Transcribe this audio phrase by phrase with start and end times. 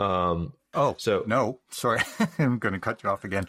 [0.00, 2.00] Um, Oh, So- no, sorry,
[2.38, 3.46] I'm going to cut you off again.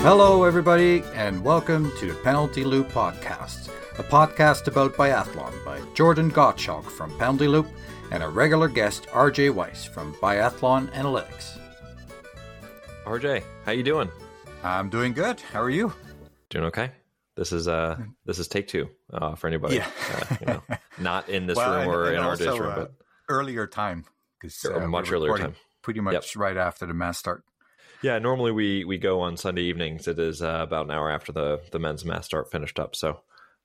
[0.00, 6.30] Hello, everybody, and welcome to the Penalty Loop Podcast, a podcast about biathlon by Jordan
[6.30, 7.66] Gottschalk from Penalty Loop
[8.12, 11.58] and a regular guest, RJ Weiss from Biathlon Analytics.
[13.06, 14.10] RJ, how you doing?
[14.62, 15.40] I'm doing good.
[15.40, 15.92] How are you?
[16.50, 16.90] Doing okay?
[17.38, 19.88] This is uh this is take two uh, for anybody Yeah.
[20.12, 20.62] uh, you know,
[20.98, 22.92] not in this Well, room and- or and in our also, dish room, uh, but
[23.30, 24.04] Earlier time,
[24.40, 25.54] because A much earlier time.
[25.82, 27.44] Pretty much right after the mass start.
[28.02, 30.08] yeah, normally we we go on Sunday evenings.
[30.08, 32.96] It is uh, about an hour after the the men's mass start finished up.
[32.96, 33.20] So,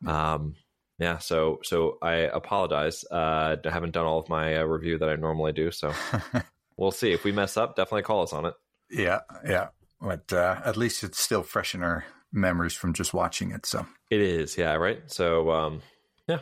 [0.06, 0.56] um,
[1.00, 3.04] yeah, so so I apologize.
[3.10, 5.72] Uh, I haven't done all of my uh, review that I normally do.
[5.72, 5.94] So
[6.78, 7.76] we'll see if we mess up.
[7.76, 8.54] Definitely call us on it.
[8.92, 9.70] Yeah, yeah.
[10.02, 12.04] But uh, at least it's still fresh in our
[12.34, 13.66] memories from just watching it.
[13.66, 15.02] So, It is, yeah, right.
[15.08, 15.82] So, um,
[16.28, 16.40] yeah,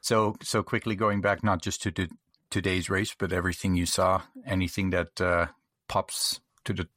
[0.00, 2.08] so, so quickly going back, not just to the,
[2.50, 5.46] today's race, but everything you saw, anything that uh,
[5.88, 6.88] pops to the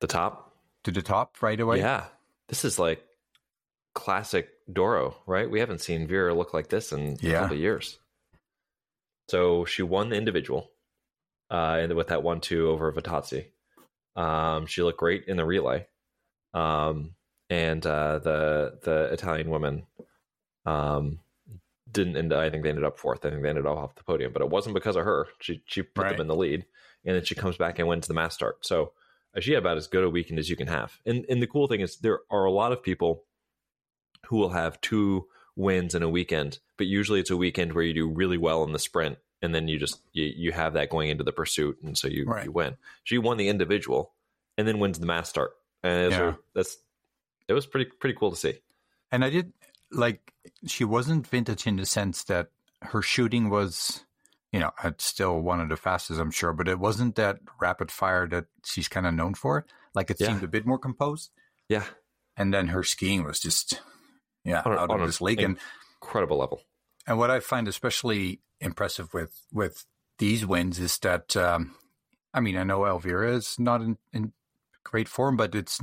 [0.00, 0.54] the top.
[0.84, 1.78] to the top right away.
[1.78, 2.04] Yeah,
[2.48, 3.02] this is like
[3.94, 5.50] classic Doro, right?
[5.50, 7.98] We haven't seen Vera look like this in a couple of years.
[9.28, 10.70] So she won the individual,
[11.50, 13.46] uh, and with that one two over Vittozzi.
[14.14, 15.86] Um, she looked great in the relay,
[16.56, 17.14] um,
[17.50, 19.86] and uh, the the Italian woman
[20.64, 21.20] um,
[21.90, 22.32] didn't end.
[22.32, 23.24] I think they ended up fourth.
[23.24, 25.28] I think they ended up off the podium, but it wasn't because of her.
[25.40, 26.12] She she put Right.
[26.12, 26.64] them in the lead,
[27.04, 28.64] and then she comes back and wins the mass start.
[28.66, 28.92] So
[29.36, 30.98] uh, she had about as good a weekend as you can have.
[31.06, 33.24] And and the cool thing is there are a lot of people
[34.26, 37.94] who will have two wins in a weekend, but usually it's a weekend where you
[37.94, 41.08] do really well in the sprint and then you just you, you have that going
[41.10, 42.44] into the pursuit and so you, Right.
[42.46, 42.76] you win.
[43.04, 44.12] She won the individual
[44.58, 45.52] and then wins the mass start.
[45.82, 46.20] And Yeah.
[46.20, 46.76] are- that's
[47.48, 48.60] it was pretty pretty cool to see.
[49.12, 49.52] And I did
[49.90, 50.32] like
[50.66, 52.50] she wasn't vintage in the sense that
[52.82, 54.04] her shooting was,
[54.52, 57.90] you know, it's still one of the fastest, I'm sure, but it wasn't that rapid
[57.90, 59.64] fire that she's kind of known for.
[59.94, 60.28] Like it Yeah.
[60.28, 61.30] seemed a bit more composed.
[61.68, 61.84] Yeah.
[62.36, 63.80] And then her skiing was just,
[64.44, 65.40] yeah, On out on of this league.
[65.40, 65.58] And
[66.02, 66.62] Incredible level.
[67.06, 69.86] And what I find especially impressive with with
[70.18, 71.74] these wins is that um,
[72.34, 74.32] I mean I know Elvira is not in, in
[74.86, 75.80] great form, but it's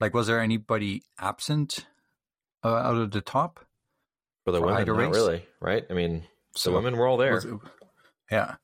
[0.00, 1.86] like was there anybody absent
[2.64, 3.60] uh, out of the top?
[4.44, 5.14] For the For women, not race?
[5.14, 5.84] really, right?
[5.88, 6.24] I mean,
[6.56, 7.36] So the women were all there.
[7.38, 7.46] it-
[8.30, 8.56] yeah,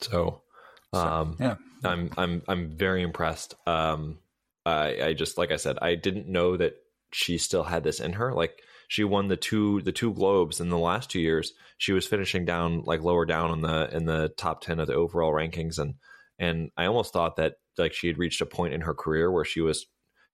[0.00, 0.42] So,
[0.92, 3.54] um, yeah, I'm I'm I'm very impressed.
[3.66, 4.18] Um,
[4.64, 6.74] I I just like I said, I didn't know that
[7.12, 8.32] she still had this in her.
[8.32, 11.52] Like she won the two the two globes in the last two years.
[11.78, 14.94] She was finishing down like lower down in the in the top ten of the
[14.94, 15.94] overall rankings, and
[16.38, 19.44] and I almost thought that like she had reached a point in her career where
[19.44, 19.86] she was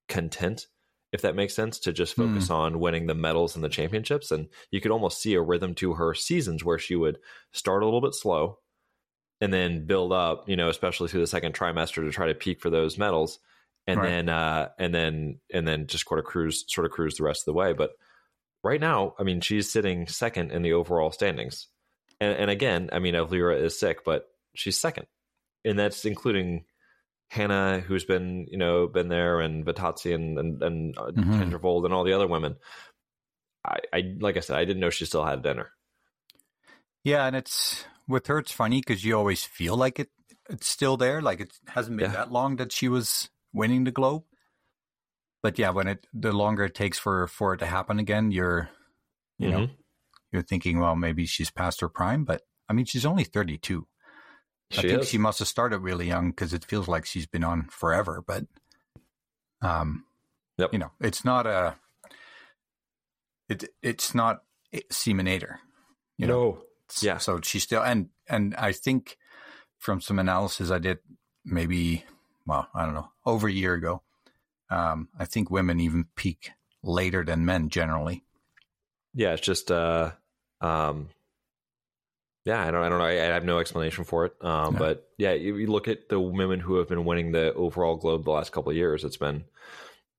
[0.09, 0.67] content,
[1.13, 4.31] if that makes sense, to just focus on winning the medals and the championships.
[4.31, 7.19] And you could almost see a rhythm to her seasons where she would
[7.53, 8.59] start a little bit slow
[9.41, 12.61] and then build up, you know, especially through the second trimester to try to peak
[12.61, 13.39] for those medals.
[13.87, 14.03] And Right.
[14.03, 17.43] then uh and then and then just sort of cruise sort of cruise the rest
[17.43, 17.73] of the way.
[17.73, 17.93] But
[18.65, 21.69] right now, I mean, she's sitting second in the overall standings.
[22.21, 25.07] And and again, I mean Elvira is sick, but she's second.
[25.65, 26.65] And that's including
[27.29, 31.39] Hannah, who's been, you know, been there, and Vittozzi and and, and uh, Mhm.
[31.51, 32.57] Tandrevold and all the other women.
[33.65, 35.71] I, I like I said, I didn't know she still had it in her.
[37.05, 37.27] yeah.
[37.27, 40.11] And it's with her, it's funny because you always feel like it
[40.49, 42.17] it's still there, like it hasn't been Yeah.
[42.17, 44.23] that long that she was winning the globe.
[45.43, 48.69] But yeah, when it the longer it takes for for it to happen again, you're
[49.39, 49.77] you know Mhm.
[50.33, 53.87] you're thinking, well, maybe she's past her prime, but I mean, she's only 32.
[53.87, 53.96] I
[54.71, 55.09] she think is.
[55.09, 58.23] she must have started really young because it feels like she's been on forever.
[58.27, 58.45] But,
[59.63, 60.05] um,
[60.59, 60.73] Yep.
[60.73, 61.77] you know, it's not a,
[63.49, 64.43] it it's not
[64.91, 65.61] Seminator.
[66.19, 66.49] You know, no.
[66.89, 67.19] It's- yeah.
[67.19, 69.17] So she's still, and and I think
[69.79, 70.99] from some analysis I did,
[71.45, 72.05] maybe,
[72.47, 74.03] well, I don't know, over a year ago,
[74.71, 76.51] um, I think women even peak
[76.83, 78.23] later than men generally.
[79.15, 80.11] yeah it's just uh
[80.61, 81.09] um
[82.47, 84.79] yeah i don't i don't know i, I have no explanation for it um Yeah.
[84.79, 88.25] but yeah you, you look at the women who have been winning the overall globe
[88.25, 89.45] the last couple of years it's been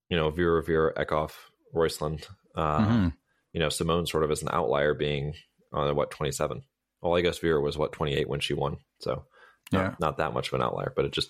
[0.09, 1.31] you know vera vera eckhoff
[1.73, 2.25] Roeiseland
[2.55, 3.13] uh Mhm.
[3.53, 5.33] you know simone sort of as an outlier being
[5.73, 6.61] on what 27
[7.01, 9.25] well i guess vera was what 28 when she won so
[9.71, 9.95] not, Yeah.
[9.99, 11.29] not that much of an outlier but it just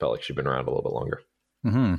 [0.00, 1.20] felt like she'd been around a little bit longer
[1.64, 1.94] hmm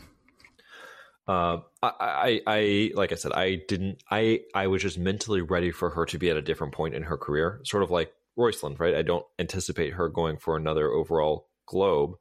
[1.27, 4.01] uh, I, I, I, like I said, I didn't.
[4.09, 7.03] I, I was just mentally ready for her to be at a different point in
[7.03, 8.95] her career, sort of like Roeiseland, right?
[8.95, 12.13] I don't anticipate her going for another overall globe,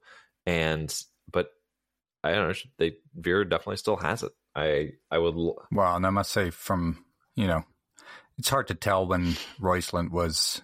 [0.45, 0.95] and
[1.31, 1.51] but
[2.25, 2.55] I don't know.
[2.79, 4.33] They Vera definitely still has it.
[4.55, 5.35] I I would.
[5.71, 7.05] Well, and I must say, from
[7.37, 7.65] you know,
[8.37, 10.61] it's hard to tell when Roeiseland was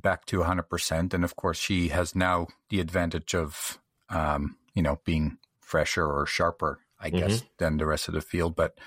[0.00, 1.14] back to 100%.
[1.14, 3.78] And of course, she has now the advantage of,
[4.08, 7.18] um, you know, being fresher or sharper, I mm-hmm.
[7.18, 8.56] guess, than the rest of the field.
[8.56, 8.78] But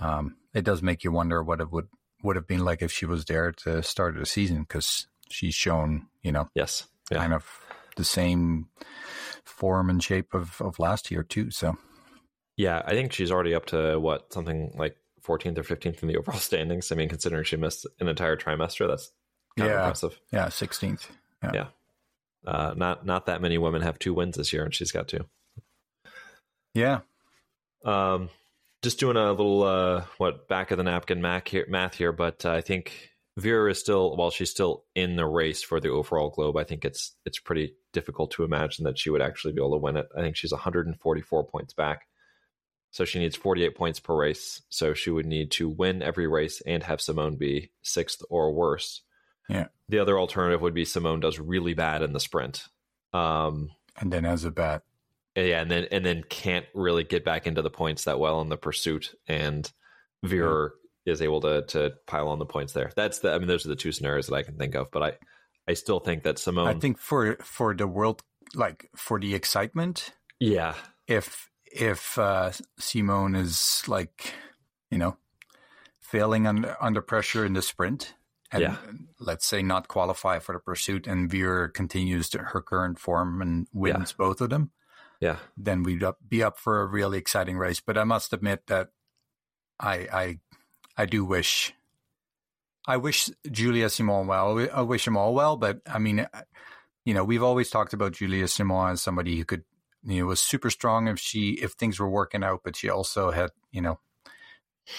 [0.00, 1.88] um, it does make you wonder what it would
[2.22, 5.06] would have been like if she was there at the start of the season because
[5.30, 7.18] she's shown, you know, yes, yeah.
[7.18, 7.46] kind of
[7.96, 8.66] the same
[9.44, 11.50] form and shape of, of last year too.
[11.50, 11.76] So,
[12.56, 14.96] yeah, I think she's already up to what something like
[15.26, 16.90] 14th or 15th in the overall standings.
[16.92, 19.10] I mean, considering she missed an entire trimester, that's
[19.58, 19.76] kind yeah.
[19.76, 20.20] of impressive.
[20.32, 21.06] Yeah, 16th.
[21.42, 21.50] Yeah.
[21.54, 21.66] yeah.
[22.46, 25.26] Uh, not not that many women have two wins this year, and she's got two.
[26.74, 27.00] Yeah.
[27.84, 28.30] Um,
[28.82, 32.44] just doing a little uh, what back of the napkin math here, math here, but
[32.46, 36.30] uh, I think Vera is still while she's still in the race for the overall
[36.30, 36.56] globe.
[36.56, 39.78] I think it's it's pretty difficult to imagine that she would actually be able to
[39.78, 40.08] win it.
[40.16, 42.06] I think she's 144 points back.
[42.92, 44.62] So she needs 48 points per race.
[44.68, 49.02] So she would need to win every race and have Simone be sixth or worse.
[49.48, 49.66] Yeah.
[49.88, 52.64] The other alternative would be Simone does really bad in the sprint.
[53.12, 54.82] Um, and then has a bet.
[55.36, 58.48] Yeah, and then and then can't really get back into the points that well in
[58.48, 59.70] the pursuit, and
[60.24, 60.72] Veer
[61.04, 61.12] yeah.
[61.12, 62.90] is able to to pile on the points there.
[62.96, 64.90] That's the I mean, those are the two scenarios that I can think of.
[64.90, 65.12] But I
[65.68, 66.68] I still think that Simone.
[66.68, 68.22] I think for for the world,
[68.54, 70.12] like for the excitement.
[70.40, 70.74] Yeah.
[71.06, 74.34] If if uh, Simone is like,
[74.90, 75.16] you know,
[76.00, 78.14] failing under under pressure in the sprint,
[78.50, 78.76] and yeah.
[79.20, 83.68] let's say not qualify for the pursuit, and Veer continues to her current form and
[83.72, 84.16] wins yeah.
[84.18, 84.72] both of them,
[85.20, 87.80] yeah, then we'd up, be up for a really exciting race.
[87.80, 88.88] But I must admit that
[89.78, 90.38] I I
[90.96, 91.74] I do wish
[92.86, 94.66] I wish Julia Simon well.
[94.72, 96.26] I wish them all well, but I mean,
[97.04, 99.64] you know, we've always talked about Julia Simon as somebody who could
[100.04, 103.30] you know was super strong if she if things were working out but she also
[103.30, 103.98] had you know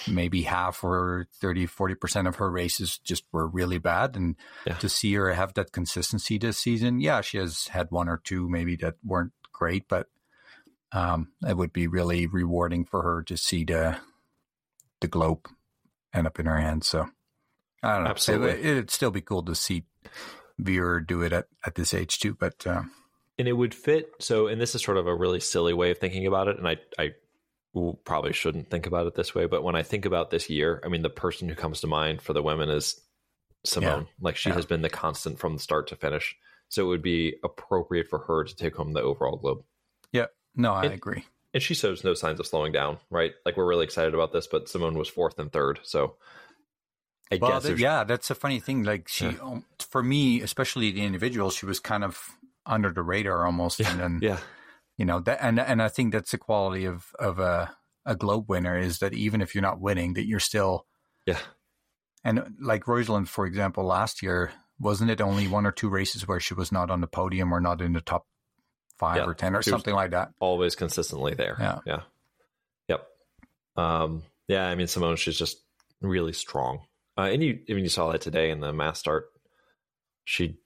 [0.08, 4.36] maybe half or 30 40% of her races just were really bad and
[4.66, 4.74] yeah.
[4.74, 8.48] to see her have that consistency this season yeah she has had one or two
[8.48, 10.08] maybe that weren't great but
[10.92, 13.96] um, it would be really rewarding for her to see the
[15.00, 15.48] the globe
[16.14, 17.08] end up in her hands so
[17.82, 18.62] i don't know Absolutely.
[18.62, 19.84] It, would still be cool to see
[20.58, 22.82] Veer do it at, at this age too but uh,
[23.38, 24.12] and it would fit.
[24.20, 26.68] So, and this is sort of a really silly way of thinking about it, and
[26.68, 27.12] I, I
[28.04, 30.88] probably shouldn't think about it this way, but when I think about this year, I
[30.88, 33.00] mean, the person who comes to mind for the women is
[33.64, 34.02] Simone.
[34.02, 34.12] Yeah.
[34.20, 34.56] Like she yeah.
[34.56, 36.36] has been the constant from the start to finish.
[36.68, 39.62] So it would be appropriate for her to take home the overall globe.
[40.12, 40.26] Yeah.
[40.54, 41.24] No, I and, agree.
[41.54, 43.32] And she shows no signs of slowing down, right?
[43.44, 45.80] Like we're really excited about this, but Simone was fourth and third.
[45.82, 46.16] So
[47.30, 47.78] I well, guess.
[47.78, 48.84] yeah, that's a funny thing.
[48.84, 49.38] Like she, yeah.
[49.42, 52.18] um, for me, especially the individual, she was kind of
[52.66, 53.80] under the radar almost.
[53.80, 54.38] Yeah, and then, yeah.
[54.96, 58.48] you know, that, and, and I think that's the quality of, of a, a globe
[58.48, 60.86] winner is that even if you're not winning, that you're still,
[61.26, 61.38] yeah.
[62.24, 66.40] And like Roeiseland, for example, last year, wasn't it only one or two races where
[66.40, 68.26] she was not on the podium or not in the top
[69.02, 70.30] five yeah, or 10 or something like that?
[70.38, 71.56] Always consistently there.
[71.58, 71.80] Yeah.
[71.84, 72.00] Yeah.
[72.86, 73.06] Yep.
[73.76, 74.68] Um, yeah.
[74.68, 75.60] I mean, Simone, she's just
[76.00, 76.82] really strong.
[77.18, 79.26] Uh, and you, I mean, you saw that today in the mass start.
[80.24, 80.58] She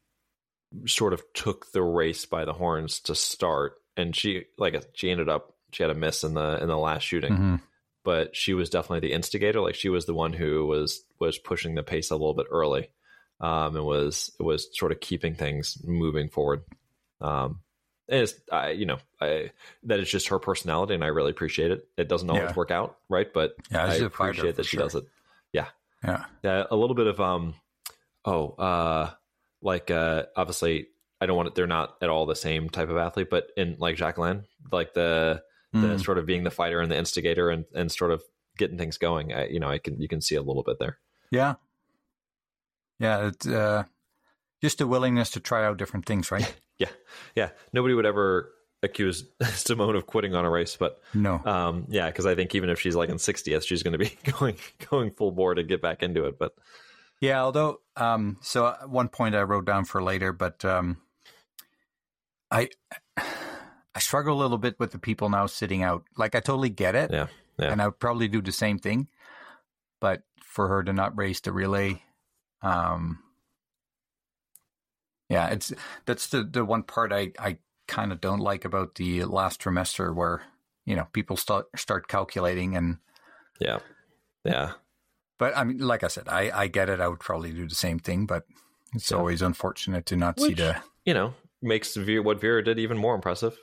[0.85, 5.31] sort of took the race by the horns to start, and she like she ended
[5.31, 7.56] up she had a miss in the in the last shooting, mm-hmm.
[8.05, 9.62] but she was definitely the instigator.
[9.62, 12.90] Like she was the one who was was pushing the pace a little bit early,
[13.40, 16.62] um, and was was sort of keeping things moving forward.
[17.23, 17.61] Um,
[18.08, 19.50] and it's I you know I
[19.84, 21.88] that is just her personality, and I really appreciate it.
[21.96, 22.54] It doesn't always yeah.
[22.54, 23.32] work out, right?
[23.32, 24.84] But yeah, I appreciate that she sure.
[24.84, 25.04] does it.
[25.52, 25.68] Yeah,
[26.04, 26.64] yeah, yeah.
[26.70, 27.54] A little bit of um,
[28.25, 29.10] oh, uh,
[29.62, 30.88] like uh obviously
[31.20, 33.76] I don't want it they're not at all the same type of athlete, but in
[33.78, 35.42] like Jacquelin, like the
[35.75, 35.82] mm.
[35.82, 38.22] the sort of being the fighter and the instigator and and sort of
[38.58, 39.32] getting things going.
[39.32, 40.98] I, you know, I can you can see a little bit there.
[41.30, 41.54] Yeah,
[42.98, 43.84] yeah, it's uh,
[44.66, 46.52] just a willingness to try out different things, right?
[46.78, 46.88] yeah,
[47.37, 47.50] yeah.
[47.73, 52.26] Nobody would ever accuse Simone of quitting on a race, but no, um, yeah, because
[52.26, 54.56] I think even if she's like in 60th, she's going to be going
[54.90, 56.37] going full bore to get back into it.
[56.37, 56.52] But
[57.20, 60.96] yeah, although, um, so one point I wrote down for later, but um,
[62.50, 62.70] I
[63.16, 66.02] I struggle a little bit with the people now sitting out.
[66.16, 67.70] Like I totally get it, yeah, yeah.
[67.70, 69.06] and I would probably do the same thing,
[70.00, 72.02] but for her to not race the relay,
[72.62, 73.20] um,
[75.28, 75.73] yeah, it's
[76.04, 80.14] that's the the one part I I kind of don't like about the last trimester
[80.14, 80.42] where
[80.85, 82.99] you know people start start calculating and
[83.61, 83.78] yeah,
[84.45, 84.73] yeah
[85.38, 86.99] but I mean, like I said, I, I get it.
[87.00, 88.45] I would probably do the same thing, but
[88.95, 89.18] it's yeah.
[89.18, 90.76] always unfortunate to not Which, see the.
[91.04, 93.54] You know, makes Veer, what Vera did even more impressive.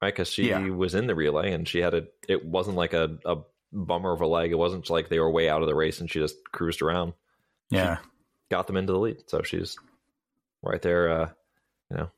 [0.00, 0.14] right?
[0.14, 0.66] Because she Yeah.
[0.70, 2.06] was in the relay and she had a.
[2.26, 3.36] It wasn't like a, a
[3.70, 4.50] bummer of a leg.
[4.50, 7.12] It wasn't like they were way out of the race and she just cruised around,
[7.68, 7.98] Yeah.
[8.50, 9.18] got them into the lead.
[9.28, 9.76] So she's
[10.62, 11.30] right there, uh,
[11.90, 12.10] you know,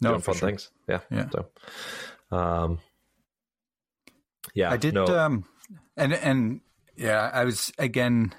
[0.00, 0.48] No, doing fun sure.
[0.48, 0.70] things.
[0.88, 1.00] Yeah.
[1.10, 1.28] Yeah.
[1.30, 2.78] So, um,
[4.54, 5.44] yeah, I did, No, um,
[5.96, 6.60] and and
[6.96, 8.34] yeah, I was again,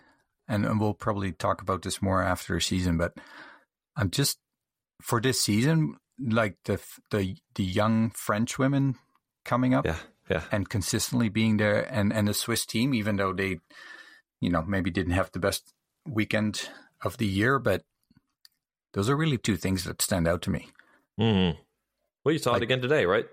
[0.47, 3.13] and, and we'll probably talk about this more after a season, but
[3.95, 4.39] I'm just
[5.01, 6.79] for this season, like the
[7.12, 8.95] the the young French women
[9.45, 9.97] coming up yeah,
[10.29, 13.59] yeah, and consistently being there, and and the Swiss team, even though they,
[14.41, 15.74] you know, maybe didn't have the best
[16.07, 16.69] weekend
[17.03, 17.83] of the year, but
[18.94, 20.67] those are really two things that stand out to me.
[21.20, 21.58] Mm.
[22.24, 23.25] Well, you saw Like- it again today, right?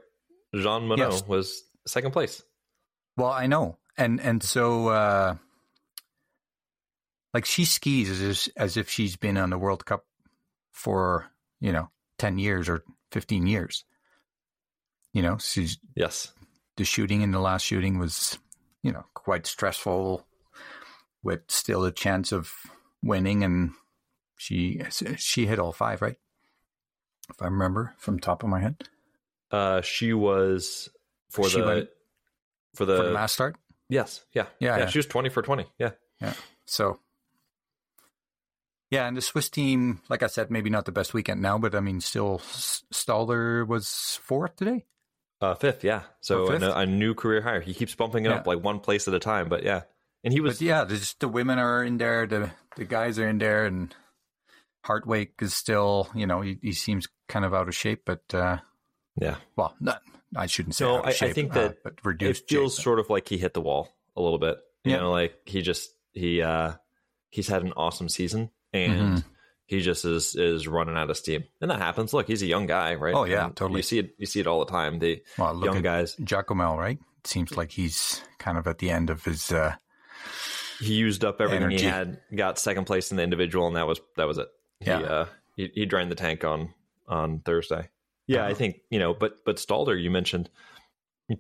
[0.55, 1.27] Jeanmonnot Yes.
[1.27, 2.43] was second place.
[3.17, 5.37] Well, I know, and and so uh,
[7.33, 10.05] like she skis as if, as if she's been on the World Cup
[10.73, 11.27] for
[11.61, 13.85] you know ten years or fifteen years.
[15.13, 16.33] You know, she's Yes.
[16.77, 18.39] the shooting in the last shooting was
[18.83, 20.27] you know quite stressful,
[21.23, 22.53] with still a chance of
[23.03, 23.73] winning, and
[24.37, 24.83] she
[25.17, 26.17] she hit all five right,
[27.31, 28.83] if I remember from top of my head
[29.51, 30.89] Uh, she was
[31.31, 31.89] for She the went-
[32.75, 33.57] for the, for the mass start.
[33.89, 34.87] yes, yeah, Yeah, yeah.
[34.87, 35.67] She was twenty for twenty.
[35.79, 36.35] Yeah, yeah.
[36.67, 36.99] So,
[38.91, 41.75] yeah, and the Swiss team, like I said, maybe not the best weekend now, but
[41.75, 44.85] I mean, still, S- Stalder was fourth today.
[45.41, 45.85] uh, fifth.
[45.85, 46.73] Yeah, so Oh, a, fifth?
[46.75, 47.61] a new career higher.
[47.61, 49.49] He keeps bumping it up like one place at a time.
[49.49, 49.83] But yeah,
[50.23, 53.29] and he was But yeah, there's the women are in there, the the guys are
[53.29, 53.95] in there, and
[54.87, 58.59] Hartweg is still, you know, he, he seems kind of out of shape, but uh,
[59.21, 59.37] yeah.
[59.57, 60.03] well, not,
[60.37, 62.49] I shouldn't say No, out of I- I shape, think uh, that but It reduced.
[62.49, 64.59] feels shape, sort of like he hit the wall a little bit.
[64.85, 64.99] You Yeah.
[64.99, 66.73] know, like he just he uh
[67.31, 69.29] he's had an awesome season and Mm-hmm.
[69.67, 71.45] he just is is running out of steam.
[71.63, 72.13] And that happens.
[72.13, 73.15] Look, he's a young guy, right?
[73.15, 73.79] Oh, yeah, And totally.
[73.79, 74.99] You see it you see it all the time.
[74.99, 76.99] The well, look young guys Giacomel, right?
[77.21, 79.51] It seems like he's kind of at the end of his.
[79.51, 79.77] Uh,
[80.81, 81.85] he used up everything Energy.
[81.85, 84.49] he had, got second place in the individual, and that was that was it.
[84.87, 84.99] Yeah.
[84.99, 85.25] He uh
[85.57, 86.75] he, he drained the tank on
[87.09, 87.89] on Thursday.
[88.27, 88.55] Yeah, I Uh-huh.
[88.55, 90.49] think, you know, but but Stalder, you mentioned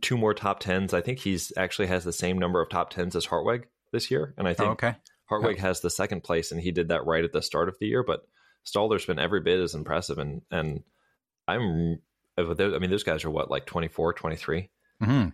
[0.00, 0.94] two more top tens.
[0.94, 4.34] I think he's actually has the same number of top tens as Hartweg this year.
[4.36, 4.96] And I think oh, okay.
[5.30, 7.86] Hartweg has the second place, and he did that right at the start of the
[7.86, 8.02] year.
[8.02, 8.26] But
[8.66, 10.82] Stalder's been every bit as impressive, and and
[11.48, 11.98] I'm,
[12.36, 14.70] I mean, those guys are what like 24, 23.
[15.02, 15.28] hmm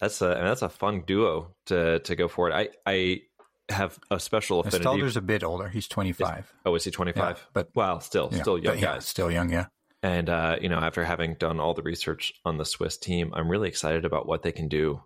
[0.00, 2.54] That's a I mean, that's a fun duo to to go for it.
[2.54, 3.22] I I
[3.68, 4.82] have a special affinity.
[4.82, 5.68] Stalder's a bit older.
[5.68, 6.52] He's 25.
[6.64, 7.36] oh, is he 25?
[7.38, 9.06] Yeah, but Wow, still Yeah, still young yeah, guys.
[9.06, 9.66] still young, yeah.
[10.02, 13.48] And uh, you know, after having done all the research on the Swiss team, I'm
[13.50, 15.02] really excited about what they can do.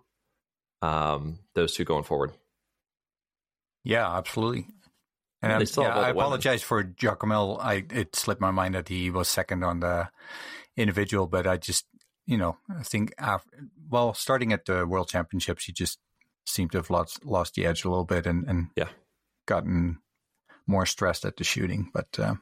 [0.83, 2.31] Um, those two going forward.
[3.83, 4.67] Yeah, absolutely.
[5.41, 6.17] And I'm- yeah, I the women.
[6.17, 7.59] apologize for Giacomel.
[7.59, 10.09] I it slipped my mind that he was second on the
[10.77, 11.85] individual, but I just
[12.27, 13.49] you know I think after,
[13.89, 15.97] well, starting at the World Championships, he just
[16.45, 18.89] seemed to have lost lost the edge a little bit and and Yeah.
[19.47, 19.99] gotten
[20.67, 21.89] more stressed at the shooting.
[21.93, 22.35] But uh,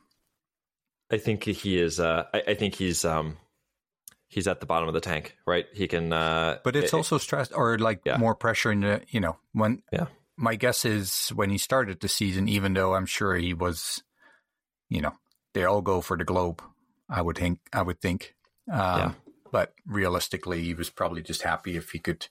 [1.12, 2.00] I think he is.
[2.00, 3.04] Uh, I, I think he's.
[3.06, 3.38] Um,
[4.28, 5.66] he's at the bottom of the tank, right?
[5.74, 6.14] He can.
[6.14, 8.18] Uh, but it's it- also stressed or like Yeah.
[8.18, 10.08] more pressure in the you know when Yeah.
[10.38, 14.02] my guess is when he started the season even though i'm sure he was
[14.88, 15.12] you know
[15.54, 16.62] they all go for the globe
[17.10, 18.36] i would think i would think
[18.72, 19.12] um, Yeah.
[19.52, 22.28] but realistically he was probably just happy if he could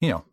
[0.00, 0.24] you know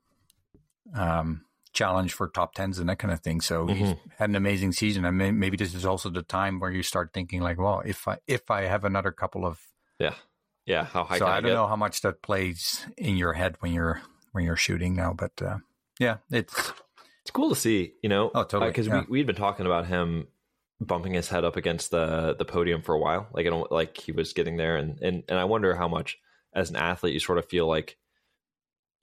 [0.96, 4.00] um challenge for top tens and that kind of thing so he's Mhm.
[4.20, 7.12] had an amazing season and may- maybe this is also the time where you start
[7.14, 9.60] thinking like well if i if i have another couple of
[10.00, 10.14] yeah,
[10.66, 10.84] yeah.
[10.86, 11.56] How high so can I, I don't get?
[11.56, 15.32] know how much that plays in your head when you're when you're shooting now, but
[15.42, 15.58] uh,
[16.00, 16.74] yeah, it's
[17.22, 18.32] It's cool to see, you know.
[18.34, 19.02] Oh, totally, Because yeah.
[19.02, 20.28] we we'd been talking about him
[20.82, 24.12] bumping his head up against the the podium for a while, like it, like he
[24.12, 26.18] was getting there, and and and I wonder how much
[26.54, 27.98] as an athlete you sort of feel like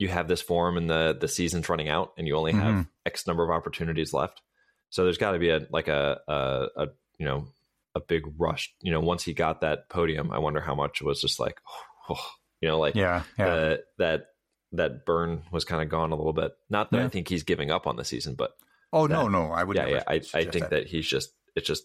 [0.01, 2.87] you have this form and the the season's running out, and you only have Mhm.
[3.05, 4.41] X number of opportunities left.
[4.89, 7.47] So there's got to be a like a, a a you know
[7.95, 8.73] a big rush.
[8.81, 11.59] You know, once he got that podium, I wonder how much it was just like,
[12.09, 14.25] you know, like yeah, yeah, the, that
[14.73, 16.51] that burn was kind of gone a little bit.
[16.69, 18.51] Not that I think he's giving up on the season, but
[18.93, 19.77] oh no, that- no, I would.
[19.77, 20.87] yeah, yeah, I, I think that.
[20.87, 21.83] he's just it's just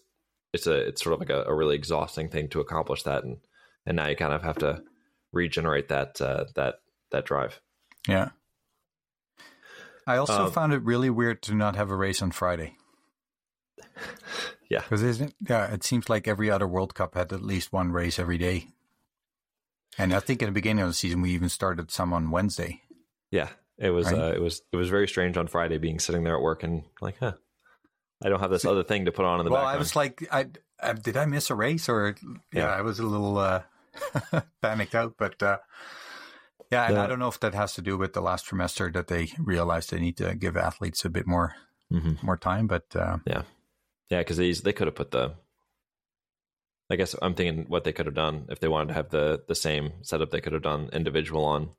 [0.53, 3.37] it's a it's sort of like a, a really exhausting thing to accomplish that, and
[3.85, 4.81] and now you kind of have to
[5.31, 6.75] regenerate that uh, that
[7.11, 7.59] that drive.
[8.07, 8.29] Yeah.
[10.05, 12.77] I also Um, found it really weird to not have a race on Friday.
[14.69, 14.81] Yeah.
[14.81, 18.19] because isn't yeah, it seems like every other World Cup had at least one race
[18.19, 18.67] every day.
[19.97, 22.81] And I think in the beginning of the season we even started some on Wednesday.
[23.31, 23.47] Yeah,
[23.77, 24.19] it was Right.
[24.19, 26.83] uh, it was it was very strange on Friday being sitting there at work and
[26.99, 27.33] like, huh,
[28.21, 29.55] I don't have this other thing to put on in the back.
[29.55, 29.75] well, background.
[29.77, 30.47] I was like, I,
[30.81, 32.13] I did I miss a race or
[32.51, 32.67] yeah, Yeah.
[32.69, 33.61] I was a little uh,
[34.61, 35.15] panicked out.
[35.17, 35.59] But uh,
[36.71, 37.03] yeah, and Yeah.
[37.03, 39.89] I don't know if that has to do with the last trimester that they realized
[39.91, 41.55] they need to give athletes a bit more
[41.91, 42.21] Mhm.
[42.23, 42.67] more time.
[42.67, 43.43] But uh, Yeah,
[44.19, 45.35] because these they could have put the.
[46.89, 49.43] I guess I'm thinking what they could have done if they wanted to have the
[49.47, 50.31] the same setup.
[50.31, 51.71] They could have done individual on.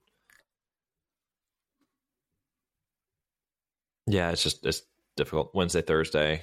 [4.06, 4.82] Yeah, it's just it's
[5.16, 5.54] difficult.
[5.54, 6.42] Wednesday, Thursday.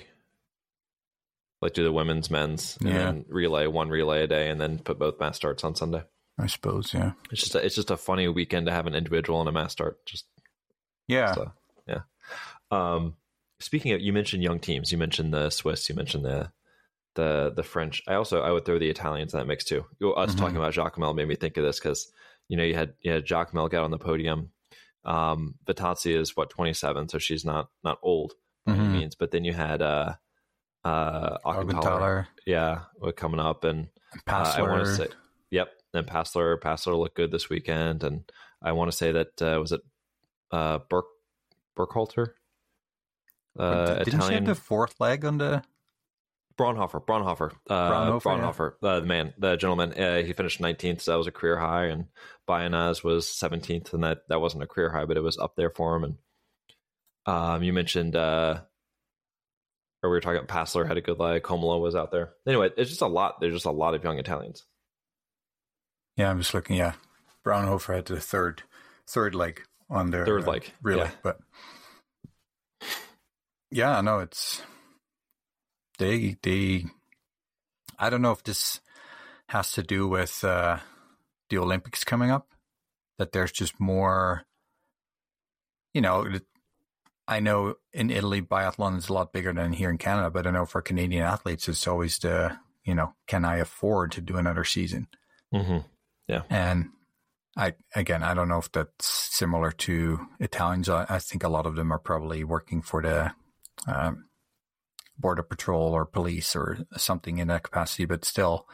[1.62, 2.98] Like do the women's, men's, and Yeah.
[3.06, 6.04] then relay one relay a day, and then put both mass starts on Sunday.
[6.38, 9.40] I suppose, yeah, It's just a, it's just a funny weekend to have an individual
[9.40, 10.06] and a mass start.
[10.06, 10.26] Just
[11.08, 11.34] yeah,
[11.88, 12.02] yeah.
[12.72, 13.16] Um,
[13.60, 14.92] speaking of, you mentioned young teams.
[14.92, 15.88] You mentioned the Swiss.
[15.88, 16.52] You mentioned the
[17.16, 18.02] the the French.
[18.08, 19.86] I also I would throw the Italians in that mix too.
[20.18, 20.38] Us Mhm.
[20.38, 22.12] talking about Giacomel made me think of this because
[22.50, 24.52] you know you had you had Jacques get on the podium.
[25.06, 28.34] Um, Vittozzi is what twenty seven, so she's not not old
[28.66, 28.92] by any Mhm.
[28.92, 29.16] means.
[29.16, 30.16] But then you had uh
[30.84, 32.82] uh Auchentaller, yeah,
[33.16, 33.88] coming up, and
[34.28, 35.08] uh, I want to say,
[35.50, 35.70] yep.
[35.96, 38.30] Then Passler, Passler looked good this weekend, and
[38.62, 39.82] I want to say that uh, was it
[40.52, 41.06] uh, Burke
[41.78, 42.32] Burkhalter,
[43.58, 45.64] uh, Didn't she have the fourth leg on the?
[46.58, 49.94] Braunhofer, Braunhofer, uh, Braunhofer, Braunhofer, uh, the man, the gentleman.
[49.94, 52.06] Uh, he finished 19th, so that was a career high, and
[52.48, 55.70] Bionaz was 17th, and that that wasn't a career high, but it was up there
[55.70, 56.04] for him.
[56.06, 56.16] And
[57.26, 58.62] um, you mentioned, uh,
[60.02, 62.34] or we were talking about Passler had a good leg, Comola was out there.
[62.48, 63.42] Anyway, it's just a lot.
[63.42, 64.66] There's just a lot of young Italians.
[66.18, 66.78] Yeah, I'm just looking.
[66.78, 66.94] Yeah,
[67.46, 68.64] Braunhofer had the third
[69.08, 71.02] third leg on their Third uh, leg, really.
[71.02, 71.12] yeah.
[71.24, 71.40] but
[73.72, 74.62] yeah, no, it's
[75.98, 76.86] they they.
[77.98, 78.80] I don't know if this
[79.50, 80.80] has to do with uh,
[81.50, 82.48] the Olympics coming up.
[83.18, 84.44] That there's just more.
[85.94, 86.28] You know,
[87.28, 90.52] I know in Italy biathlon is a lot bigger than here in Canada, but I
[90.52, 94.64] know for Canadian athletes, it's always the you know, can I afford to do another
[94.64, 95.08] season?
[95.54, 95.80] Mm-hmm.
[96.50, 96.90] And
[97.58, 100.90] I again, I don't know if that's similar to Italians.
[100.90, 103.32] I, I think a lot of them are probably working for the
[103.88, 104.26] um,
[105.18, 108.06] border patrol or police or something in that capacity.
[108.06, 108.68] But still,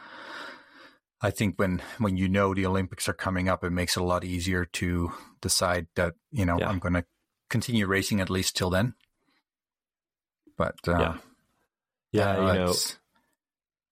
[1.20, 4.06] I think when when you know the Olympics are coming up, it makes it a
[4.06, 6.68] lot easier to decide that you know Yeah.
[6.68, 7.04] I'm going to
[7.48, 8.94] continue racing at least till then.
[10.56, 11.16] But uh, Yeah.
[12.12, 12.74] Yeah, you know,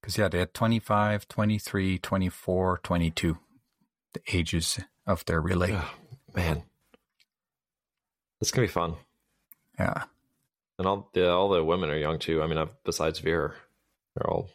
[0.01, 3.39] because yeah, they had 25, 23, 24, 22,
[4.13, 5.73] the ages of their relay.
[5.75, 5.91] oh,
[6.35, 6.63] man,
[8.41, 8.95] it's gonna be fun.
[9.79, 10.05] Yeah.
[10.79, 12.43] And all the all the women are young too.
[12.43, 13.53] I mean, I've, besides Vera,
[14.15, 14.49] they're all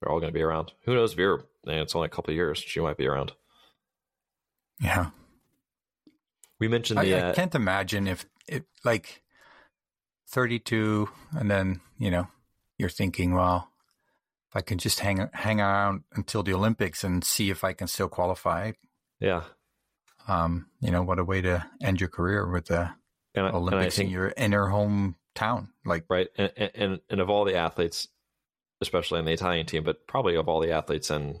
[0.00, 0.72] they're all going to be around.
[0.84, 1.38] Who knows, Vera?
[1.66, 2.58] eh, It's only a couple of years.
[2.58, 3.32] She might be around.
[4.80, 5.10] Yeah.
[6.60, 9.22] We mentioned I, the I uh, can't imagine if it like
[10.28, 12.28] 32 and then, you know,
[12.78, 13.70] you're thinking, well,
[14.50, 17.86] if I can just hang hang around until the Olympics and see if I can
[17.86, 18.72] still qualify,
[19.24, 19.42] yeah,
[20.28, 22.90] um, you know, what a way to end your career with the
[23.34, 25.68] and, I- and I Olympics in your inner hometown.
[25.84, 28.08] Like, right, and, and and of all the athletes,
[28.80, 31.38] especially in the Italian team, but probably of all the athletes in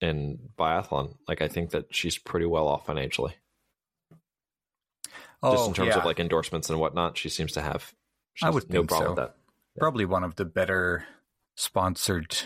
[0.00, 3.34] in biathlon, like I think that she's pretty well off financially,
[5.42, 5.98] just in terms Oh, yeah.
[5.98, 7.16] of like endorsements and whatnot.
[7.16, 7.92] She seems to have.
[8.42, 9.22] I would no think problem so.
[9.22, 9.36] with that.
[9.78, 11.06] probably one of the better
[11.54, 12.36] sponsored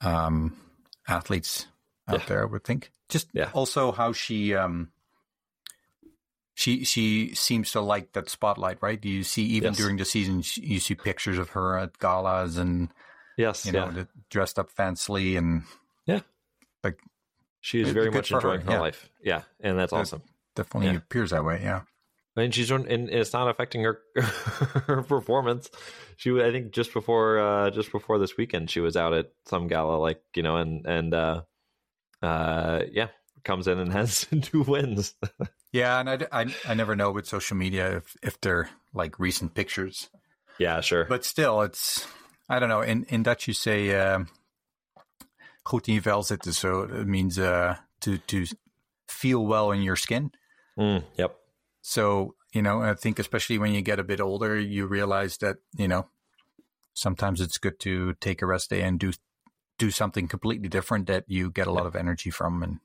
[0.00, 0.56] um,
[1.06, 1.66] athletes
[2.08, 2.26] out Yeah.
[2.26, 2.42] there.
[2.42, 2.90] I would think.
[3.08, 3.50] Just Yeah.
[3.52, 4.90] also how she um,
[6.54, 9.00] she she seems to like that spotlight, right?
[9.00, 9.76] Do you see, even Yes.
[9.78, 12.88] during the season, you see pictures of her at galas and
[13.38, 15.62] Yes, you know yeah, dressed up fancily and
[16.06, 16.20] yeah,
[16.84, 16.98] like
[17.60, 18.80] she is very much for her, enjoying her yeah.
[18.80, 19.08] life.
[19.22, 20.00] Yeah, and that's Good.
[20.00, 20.22] awesome.
[20.54, 21.60] definitely appears that way.
[21.62, 21.82] Yeah.
[22.36, 24.00] and she's and it's not affecting her
[24.86, 25.70] her performance.
[26.16, 29.66] She, I think, just before uh, just before this weekend, she was out at some
[29.68, 31.42] gala, like you know, and and uh,
[32.22, 33.08] uh, yeah,
[33.44, 35.14] comes in and has two wins.
[35.74, 39.54] Yeah, and I, I, I never know with social media if, if they're like recent
[39.54, 40.10] pictures.
[40.58, 41.06] yeah, sure.
[41.06, 42.06] But still, it's
[42.46, 42.82] I don't know.
[42.82, 44.28] In in Dutch, you say um,
[45.64, 48.44] "goed in je vel zitten," so it means uh, to to
[49.08, 50.32] feel well in your skin.
[50.78, 51.36] Mm, yep.
[51.80, 55.56] So you know, I think especially when you get a bit older, you realize that
[55.78, 56.06] you know
[56.92, 59.12] sometimes it's good to take a rest day and do
[59.82, 62.78] do something completely different that you get a lot of energy from, and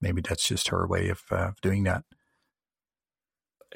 [0.00, 2.02] maybe that's just her way of uh, doing that.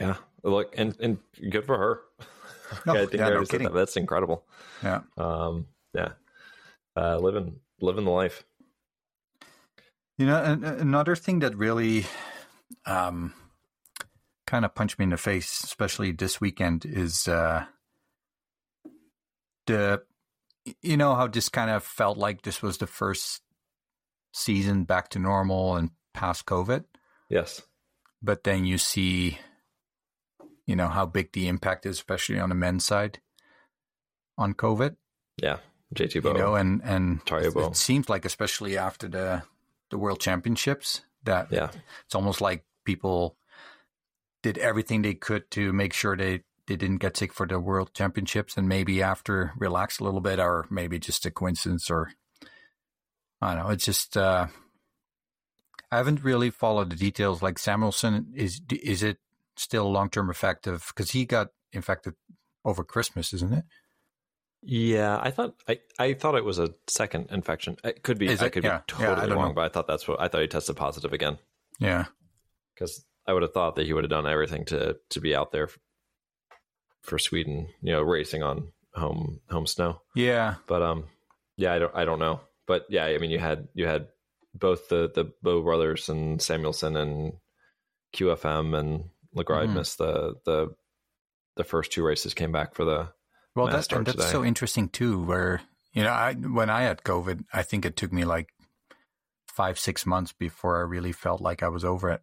[0.00, 0.16] Yeah.
[0.42, 1.18] Look, and and
[1.50, 2.00] good for her.
[2.87, 3.66] No, I think yeah, I no kidding.
[3.66, 3.74] that.
[3.74, 4.46] That's incredible.
[4.83, 5.03] Yeah.
[5.18, 5.66] Um.
[5.92, 6.12] Yeah.
[6.96, 8.44] Uh, living living the life.
[10.16, 12.07] You know, an, another thing that really
[12.87, 13.35] um,
[14.46, 17.66] kind of punched me in the face, especially this weekend, is uh,
[19.66, 20.03] the
[20.83, 23.42] you know how this kind of felt like this was the first
[24.33, 26.85] season back to normal and past COVID.
[27.29, 27.62] Yes.
[28.22, 29.38] But then you see,
[30.66, 33.20] you know, how big the impact is, especially on the men's side
[34.38, 34.96] on COVID.
[35.37, 35.59] Yeah.
[35.94, 36.33] JT Bow.
[36.33, 39.42] You know, and, and Tario it, it seems like, especially after the,
[39.90, 41.70] the world championships, that Yeah.
[42.07, 43.37] it's almost like people
[44.42, 47.90] did everything they could to make sure they, they didn't get sick for the world
[47.94, 52.11] championships and maybe after relax a little bit or maybe just a coincidence or
[53.42, 53.70] I don't know.
[53.70, 54.46] It's just uh,
[55.90, 57.42] I haven't really followed the details.
[57.42, 59.18] Like Samuelsson, is is it
[59.57, 60.85] still long term effective?
[60.88, 62.14] Because he got infected
[62.64, 63.64] over Christmas, isn't it?
[64.62, 67.77] Yeah, I thought I, I thought it was a second infection.
[67.85, 68.53] It could be Is I it?
[68.53, 68.79] could Yeah.
[68.79, 69.55] be totally don't wrong, know.
[69.55, 71.37] but I thought that's what I thought he tested positive again
[71.79, 72.07] Yeah,
[72.74, 75.53] because I would have thought that he would have done everything to to be out
[75.53, 75.68] there
[77.04, 80.00] for Sweden, you know, racing on home home snow.
[80.14, 81.04] yeah, But um,
[81.56, 84.08] yeah, I don't I don't know, but yeah, I mean, you had you had
[84.54, 87.34] both the the Bow brothers and Samuelsson and
[88.14, 89.04] QFM and
[89.36, 89.74] Laegreid Mhm.
[89.74, 90.74] missed the the
[91.56, 92.34] the first two races.
[92.34, 93.08] Came back for the
[93.54, 94.30] Well, Mass that, and that's today.
[94.32, 95.22] so interesting too.
[95.22, 95.60] Where
[95.92, 98.48] you know, I when I had COVID, I think it took me like
[99.48, 102.22] five six months before I really felt like I was over it.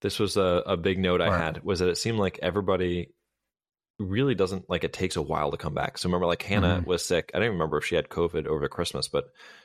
[0.00, 3.08] this was a, a big note I had was that it seemed like everybody
[3.98, 5.98] really doesn't like it takes a while to come back.
[5.98, 6.86] So remember like Hannah Mhm.
[6.86, 7.30] was sick.
[7.34, 9.24] I don't even remember if she had COVID over Christmas, but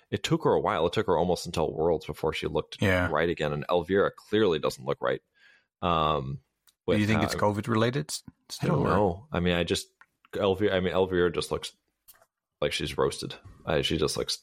[0.10, 0.86] it took her a while.
[0.88, 3.10] It took her almost until Worlds before she looked Yeah.
[3.12, 3.54] right again.
[3.54, 5.22] And Elvira clearly doesn't look right.
[5.82, 6.40] Um
[6.88, 8.10] Do you think how- it's COVID related?
[8.10, 9.28] s- I Still, don't or- know.
[9.32, 9.88] I mean I just
[10.36, 11.72] Elvira I mean Elvira just looks
[12.60, 13.36] like she's roasted.
[13.66, 14.40] Uh, she just looks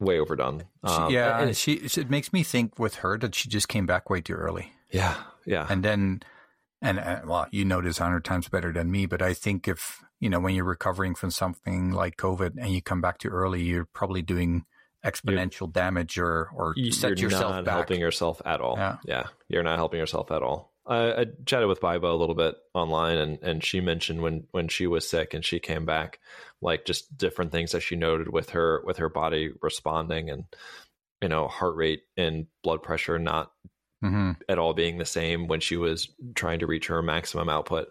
[0.00, 0.60] way overdone.
[0.86, 3.84] She- Um, yeah, and- she it makes me think with her that she just came
[3.86, 4.72] back way too early.
[4.90, 5.66] yeah, yeah.
[5.68, 6.22] and then
[6.82, 9.66] and uh, well you know this a hundred times better than me but i think
[9.66, 13.28] if you know when you're recovering from something like covid and you come back too
[13.28, 14.64] early you're probably doing
[15.04, 18.76] exponential damage or or You- set you're yourself not back helping yourself at all.
[18.76, 18.96] Yeah.
[19.04, 20.72] Yeah, you're not helping yourself at all.
[20.84, 24.66] I, I chatted with Bibo a little bit online, and and she mentioned when when
[24.68, 26.18] she was sick and she came back,
[26.60, 30.44] like just different things that she noted with her with her body responding, and
[31.22, 33.52] you know heart rate and blood pressure not
[34.02, 37.88] hmm at all being the same when she was trying to reach her maximum output.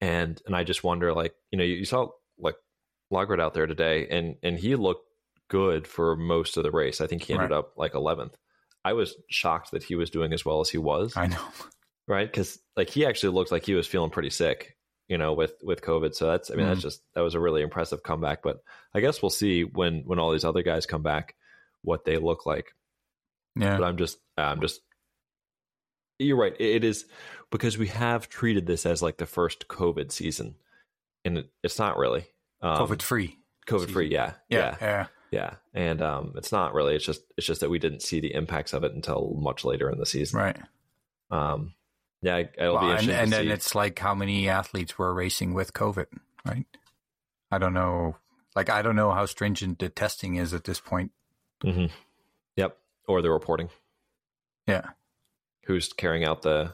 [0.00, 2.56] And and I just wonder, like, you know, you, you saw like
[3.12, 5.06] Laegreid out there today, and and he looked
[5.48, 7.00] good for most of the race.
[7.00, 7.52] I think he ended Right.
[7.52, 8.36] up like 11th.
[8.84, 11.52] I was shocked that he was doing as well as he was, i know
[12.08, 12.30] right?
[12.30, 14.76] Because like he actually looked like he was feeling pretty sick,
[15.08, 16.14] you know, with with COVID.
[16.14, 16.88] So that's, I mean, that's Mm-hmm.
[16.88, 18.42] just that was a really impressive comeback.
[18.42, 18.58] But
[18.94, 21.34] I guess we'll see when when all these other guys come back
[21.82, 22.74] what they look like
[23.56, 24.80] yeah but I'm just I'm just
[26.18, 26.54] you're right.
[26.58, 27.06] It is
[27.50, 30.54] because we have treated this as like the first COVID season,
[31.24, 32.26] and it, it's not really
[32.62, 34.08] um, covid free COVID free.
[34.10, 36.94] Yeah, yeah yeah, yeah and um, it's not really.
[36.96, 39.90] It's just it's just that we didn't see the impacts of it until much later
[39.90, 40.38] in the season.
[40.38, 40.56] right
[41.30, 41.74] Um,
[42.22, 43.14] yeah, it'll Well, be and, interesting.
[43.22, 46.06] and to then it's like how many athletes were racing with covid
[46.46, 46.66] right
[47.50, 48.16] i don't know
[48.56, 51.10] like i don't know how stringent the testing is at this point
[51.62, 51.90] Mhm.
[52.56, 52.76] Yep,
[53.08, 53.68] or the reporting.
[54.66, 54.90] yeah
[55.66, 56.72] Who's carrying out the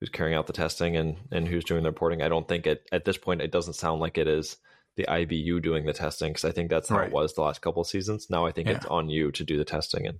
[0.00, 2.22] who's carrying out the testing and and who's doing the reporting?
[2.22, 4.56] I don't think it at this point it doesn't sound like it is
[4.96, 7.06] the IBU doing the testing because I think that's how Right.
[7.08, 8.28] it was the last couple of seasons.
[8.30, 8.76] Now I think Yeah.
[8.76, 10.18] it's on you to do the testing and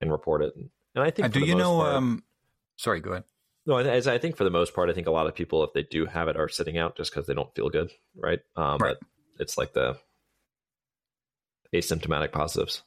[0.00, 0.54] and report it.
[0.56, 2.24] And, and I think Uh, do you know part- um
[2.76, 3.24] sorry go ahead
[3.64, 5.72] no, I, I think for the most part, I think a lot of people, if
[5.72, 8.40] they do have it, are sitting out just because they don't feel good, right?
[8.56, 8.96] Um, Right.
[8.98, 10.00] But it's like the
[11.72, 12.82] asymptomatic positives.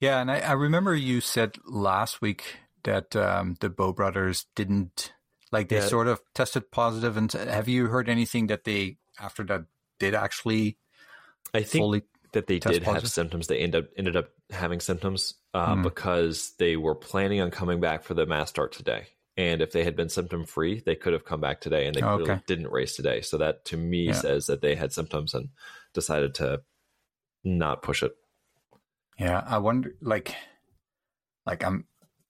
[0.00, 5.12] Yeah, and I, I remember you said last week that um, the Bow brothers didn't
[5.52, 5.86] like they Yeah.
[5.88, 7.16] sort of tested positive.
[7.16, 9.66] And have you heard anything that they after that
[10.00, 10.78] did actually
[11.54, 12.02] I think fully?
[12.32, 13.46] that they did have symptoms.
[13.46, 15.82] They ended up ended up having symptoms uh, Hmm.
[15.82, 19.06] because they were planning on coming back for the mass start today.
[19.38, 22.02] And if they had been symptom free, they could have come back today, and they
[22.02, 22.40] Oh, okay.
[22.46, 23.20] didn't race today.
[23.20, 24.12] So that to me Yeah.
[24.14, 25.50] says that they had symptoms and
[25.92, 26.62] decided to
[27.44, 28.12] not push it.
[29.18, 29.94] Yeah, I wonder.
[30.00, 30.34] Like,
[31.46, 31.86] like I'm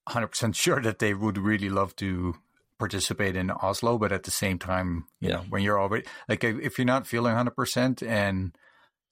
[0.07, 2.37] 100 percent sure that they would really love to
[2.79, 5.37] participate in Oslo, but at the same time, you Yeah.
[5.37, 8.57] know, when you're already like if you're not feeling 100 percent and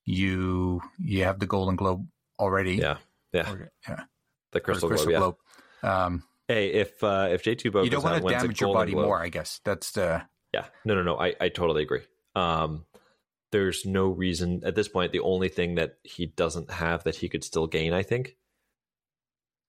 [0.05, 2.07] you you have the Golden Globe
[2.39, 2.99] already, Yeah,
[3.33, 3.51] yeah.
[3.51, 4.05] or- yeah,
[4.53, 5.37] The crystal, Crystal globe.
[5.83, 6.05] Yeah.
[6.05, 8.93] Um, Hey, if uh, if J two Bow you don't want to damage your body
[8.93, 9.19] Globe- more.
[9.23, 10.67] I guess that's the Yeah.
[10.85, 11.17] No, no, no.
[11.19, 12.03] I, I totally agree.
[12.37, 12.85] Um,
[13.51, 15.13] there's no reason at this point.
[15.13, 18.37] The only thing that he doesn't have that he could still gain, I think,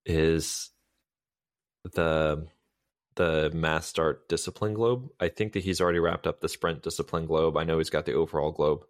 [0.04, 0.70] is
[1.92, 2.46] the
[3.16, 5.08] the mass start discipline globe.
[5.18, 7.56] I think that he's already wrapped up the sprint discipline globe.
[7.56, 8.84] I know he's got the overall globe.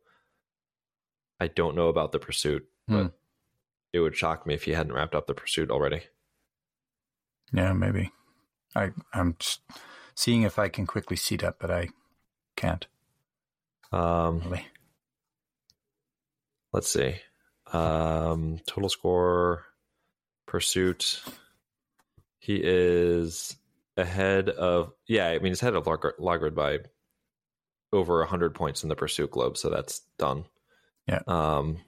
[1.39, 2.95] I don't know about the pursuit, Hmm.
[2.95, 3.13] but
[3.93, 6.03] it would shock me if he hadn't wrapped up the pursuit already.
[7.53, 8.11] Yeah, maybe.
[8.75, 9.61] I I'm just
[10.15, 11.91] seeing if I can quickly see that, but I
[12.57, 12.87] can't.
[13.93, 14.67] Um, Really.
[16.73, 17.17] let's see.
[17.73, 19.67] Um, total score,
[20.47, 21.23] pursuit.
[22.47, 23.57] He is
[23.97, 25.27] ahead of yeah.
[25.29, 26.79] I mean, he's ahead of Laegreid by
[27.93, 30.45] over hundred points in the pursuit globe, so that's done.
[31.09, 31.23] Yeah.
[31.27, 31.79] Um,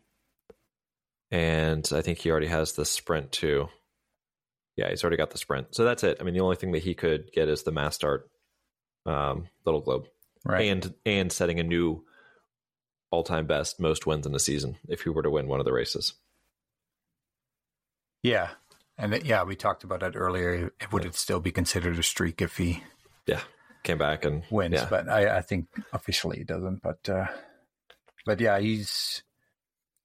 [1.30, 3.68] and I think he already has the sprint too.
[4.76, 6.16] Yeah, he's already got the sprint, so that's it.
[6.20, 8.28] I mean, the only thing that he could get is the mass start,
[9.06, 10.06] um, little globe
[10.44, 10.66] Right.
[10.70, 12.04] and and setting a new
[13.12, 15.72] all-time best most wins in the season if he were to win one of the
[15.72, 16.14] races.
[18.22, 18.50] yeah.
[18.98, 20.72] And it- yeah, we talked about that earlier.
[20.80, 22.82] It would it still be considered a streak if he
[23.26, 23.40] Yeah,
[23.84, 24.74] came back and wins?
[24.74, 26.82] Yeah, But I, I think officially he doesn't.
[26.82, 27.26] But uh,
[28.26, 29.22] but yeah, he's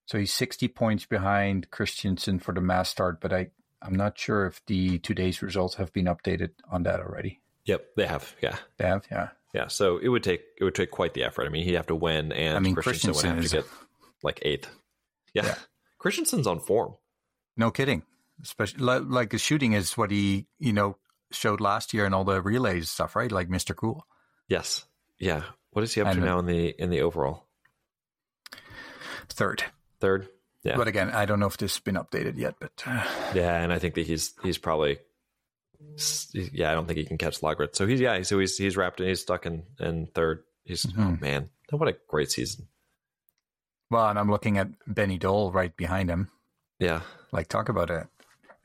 [0.06, 3.20] so he's sixty points behind Christiansen for the mass start.
[3.20, 3.50] But I
[3.82, 7.42] I'm not sure if the today's results have been updated on that already.
[7.66, 8.34] yep, they have.
[8.42, 9.30] Yeah, They have, yeah.
[9.54, 9.68] yeah.
[9.68, 11.46] So it would take it would take quite the effort.
[11.46, 13.88] I mean, he'd have to win, and I mean, Christiansen would have Christiansen to get
[14.24, 14.70] like eighth.
[15.34, 15.46] Yeah.
[15.48, 15.56] Yeah.
[15.98, 16.94] Christiansen's on form.
[17.58, 18.04] No kidding.
[18.42, 20.98] Especially like, like his shooting is what he you know
[21.32, 23.32] showed last year and all the relays stuff, right?
[23.32, 24.06] Like Mister Cool.
[24.48, 24.86] Yes.
[25.20, 25.44] Yeah.
[25.72, 27.48] What is he up And- to now in the in the overall
[29.30, 29.64] Third.
[30.00, 30.28] third?
[30.64, 30.78] Yeah.
[30.78, 32.56] But again, I don't know if this has been updated yet.
[32.60, 35.00] But uh, Yeah, and I think that he's he's probably
[36.34, 36.72] yeah.
[36.72, 37.76] I don't think he can catch Laegreid.
[37.76, 38.22] So he's yeah.
[38.24, 40.44] So he's he's wrapped and He's stuck in in third.
[40.64, 41.22] He's oh Mhm.
[41.22, 42.68] man, what a great season.
[43.90, 46.30] well, and I'm looking at Benny Doll right behind him.
[46.80, 47.02] Yeah.
[47.32, 48.08] Like talk about a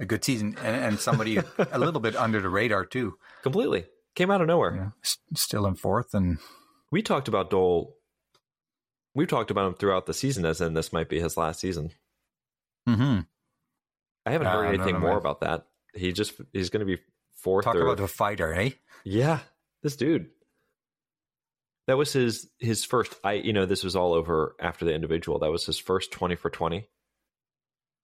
[0.00, 1.38] a good season and, and somebody
[1.72, 3.18] a little bit under the radar too.
[3.42, 4.74] completely came out of nowhere.
[4.74, 6.38] Yeah, s- still in fourth and
[6.90, 7.94] We talked about Doll.
[9.14, 11.90] We've talked about him throughout the season, as in this might be his last season.
[12.86, 13.20] hmm
[14.26, 15.18] I haven't Uh, heard no, anything no, more man.
[15.18, 15.66] about that.
[15.94, 17.00] He just he's going to be
[17.36, 17.64] fourth.
[17.64, 18.70] talk or, about a fighter, eh?
[19.04, 19.40] yeah,
[19.82, 20.28] this dude.
[21.86, 23.14] That was his his first.
[23.24, 25.38] I you know this was all over after the individual.
[25.38, 26.88] That was his first twenty for twenty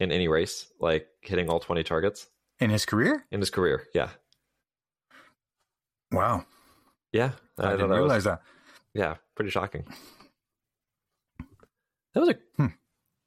[0.04, 2.28] in any race, like hitting all twenty targets
[2.60, 3.24] In his career?
[3.32, 3.84] in his career.
[3.94, 4.10] Yeah,
[6.12, 6.44] Wow,
[7.12, 7.32] yeah.
[7.58, 8.42] I, thought didn't was- realize that.
[8.94, 9.84] Yeah, pretty shocking.
[12.14, 12.66] That was a Hmm.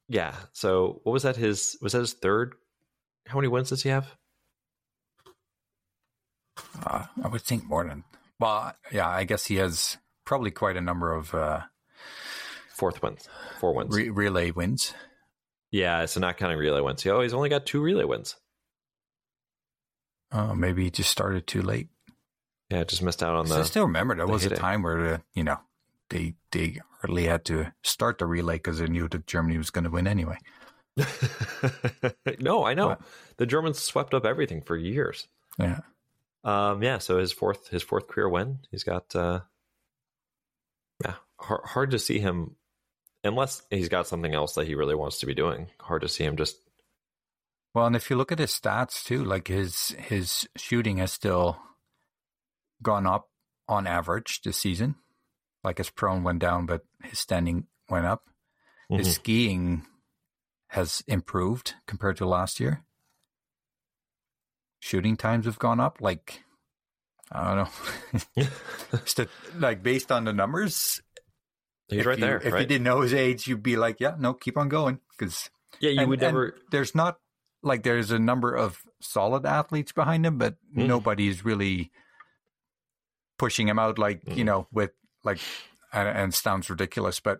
[0.08, 0.34] yeah.
[0.54, 1.36] So what was that?
[1.36, 2.54] His was that his third?
[3.26, 4.16] How many wins does he have?
[6.84, 8.04] Uh, I would think more than.
[8.40, 11.60] Well, yeah, I guess he has probably quite a number of uh,
[12.72, 13.28] Fourth wins,
[13.60, 13.94] four wins.
[13.94, 14.94] re- relay wins.
[15.70, 17.04] Yeah, so not counting relay wins.
[17.06, 18.36] Oh, he's only got two relay wins.
[20.32, 21.88] Oh, maybe he just started too late.
[22.70, 25.14] Yeah, just missed out on So I still remember there the was a time where
[25.14, 25.58] uh, you know
[26.10, 29.84] they they hardly had to start the relay because they knew that Germany was going
[29.84, 30.38] to win anyway.
[32.40, 32.98] no, I know
[33.36, 35.28] the Germans swept up everything for years.
[35.58, 35.80] Yeah,
[36.44, 38.58] Um, yeah, so his fourth his fourth career win.
[38.70, 39.40] He's got uh,
[41.04, 42.56] yeah, hard, hard to see him
[43.24, 45.68] unless he's got something else that he really wants to be doing.
[45.80, 46.56] Hard to see him just
[47.74, 51.58] Well, and if you look at his stats too, like his his shooting has still
[52.82, 53.28] gone up
[53.68, 54.94] on average this season.
[55.64, 58.30] Like his prone went down, but his standing went up.
[58.88, 59.12] His Mhm.
[59.14, 59.86] skiing
[60.68, 62.84] has improved compared to last year.
[64.80, 66.00] Shooting times have gone up.
[66.00, 66.44] Like
[67.30, 67.68] I don't
[68.36, 68.46] know,
[69.58, 71.02] like based on the numbers.
[71.88, 72.36] He's if right you, there.
[72.38, 72.60] If right?
[72.60, 75.90] you didn't know his age, you'd be like, yeah, no, keep on going because yeah,
[75.90, 76.54] you and- would never.
[76.70, 77.18] there's not
[77.62, 80.86] like there's a number of solid athletes behind him, but Mm.
[80.86, 81.90] nobody's really
[83.38, 84.46] pushing him out like you Mm.
[84.46, 84.90] know with
[85.24, 85.38] like
[85.92, 87.38] and, and sounds ridiculous, but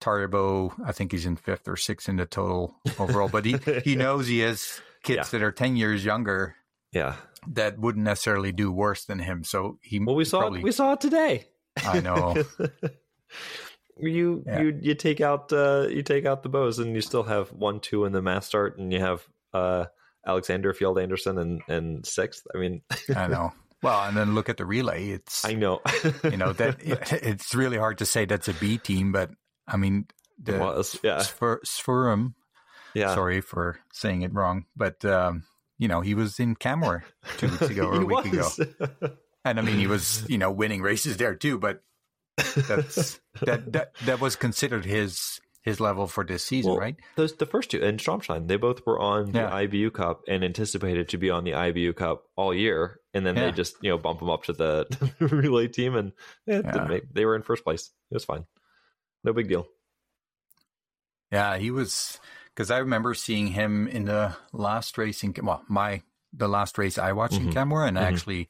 [0.00, 3.94] Taribo, I think he's in fifth or sixth in the total overall, but he he
[3.96, 5.38] knows he has kids Yeah.
[5.38, 6.56] that are ten years younger
[6.92, 7.16] yeah.
[7.48, 9.44] that wouldn't necessarily do worse than him.
[9.44, 10.64] So he Well, we saw probably, it.
[10.64, 11.46] We saw it today.
[11.84, 12.36] I know.
[13.98, 14.60] you Yeah.
[14.62, 17.80] you you take out uh, you take out the bows and you still have one
[17.80, 19.86] two in the mass start and you have uh,
[20.26, 22.42] Alexander Fjeld Andersen and and sixth.
[22.54, 22.82] I mean,
[23.14, 23.52] I know.
[23.82, 25.08] Well, and then look at the relay.
[25.08, 25.80] It's I know.
[26.22, 29.30] you know that it's really hard to say that's a B team, but
[29.66, 30.06] I mean
[30.46, 32.34] it was yeah Sfurum.
[32.94, 33.12] yeah.
[33.14, 35.42] Sorry for saying it wrong, but um,
[35.78, 37.02] you know he was in Canmore
[37.38, 38.48] two weeks ago or a week ago,
[39.44, 41.58] and I mean he was you know winning races there too.
[41.58, 41.82] But
[42.36, 46.96] that's that that that was considered his his level for this season, Well, right?
[47.14, 49.50] Those the first two and Strømsheim, they both were on the Yeah.
[49.50, 53.46] IBU Cup and anticipated to be on the IBU Cup all year, and then Yeah.
[53.46, 54.86] they just you know bump them up to the
[55.20, 56.12] relay team, and
[56.48, 56.84] eh, Yeah.
[56.88, 57.90] make- they were in first place.
[58.10, 58.44] It was fine,
[59.24, 59.66] no big deal.
[61.30, 62.18] Yeah, he was
[62.54, 66.98] because I remember seeing him in the last race in well, my the last race
[66.98, 67.48] I watched mm-hmm.
[67.48, 68.04] in Canmore, and mm-hmm.
[68.04, 68.48] I actually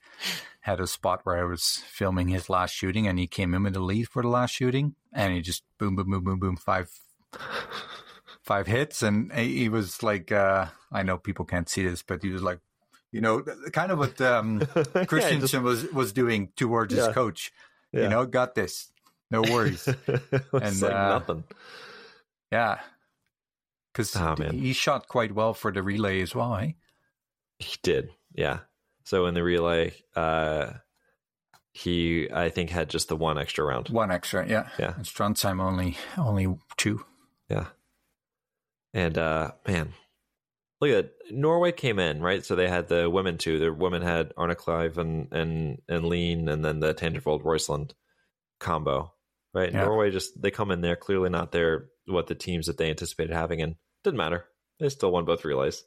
[0.62, 3.74] had a spot where I was filming his last shooting, and he came in with
[3.74, 6.88] the lead for the last shooting, and he just boom, boom, boom, boom, boom, five,
[8.42, 12.30] five hits, and he was like, uh, I know people can't see this, but he
[12.30, 12.60] was like,
[13.10, 17.06] you know, kind of what um, Christiansen yeah, just, was was doing towards yeah.
[17.06, 17.52] his coach.
[17.92, 18.04] Yeah.
[18.04, 18.92] You know, got this,
[19.30, 19.86] no worries,
[20.52, 21.44] and like uh, nothing.
[22.52, 22.78] Yeah,
[23.92, 26.72] because oh, he shot quite well for the relay as well, eh?
[27.58, 28.60] He did, yeah.
[29.04, 30.72] So in the relay, uh,
[31.72, 33.88] he I think had just the one extra round.
[33.88, 34.94] One extra, yeah, yeah.
[34.96, 37.04] And Trondheim only only two.
[37.48, 37.66] Yeah.
[38.94, 39.94] And uh, man,
[40.80, 41.14] look at it.
[41.30, 43.58] Norway came in right, so they had the women too.
[43.58, 47.92] The women had Arnekleiv and and and Lien, and then the Tandrevold Roeiseland
[48.60, 49.12] combo.
[49.54, 49.84] Right, yeah.
[49.84, 53.32] Norway just they come in there clearly not there what the teams that they anticipated
[53.32, 54.44] having, and didn't matter.
[54.78, 55.84] They still won both relays.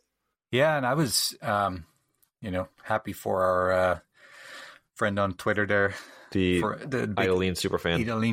[0.51, 1.85] Yeah, and I was um,
[2.41, 3.99] you know, happy for our uh,
[4.95, 5.95] friend on Twitter there.
[6.31, 7.77] The, for the Ida Lien super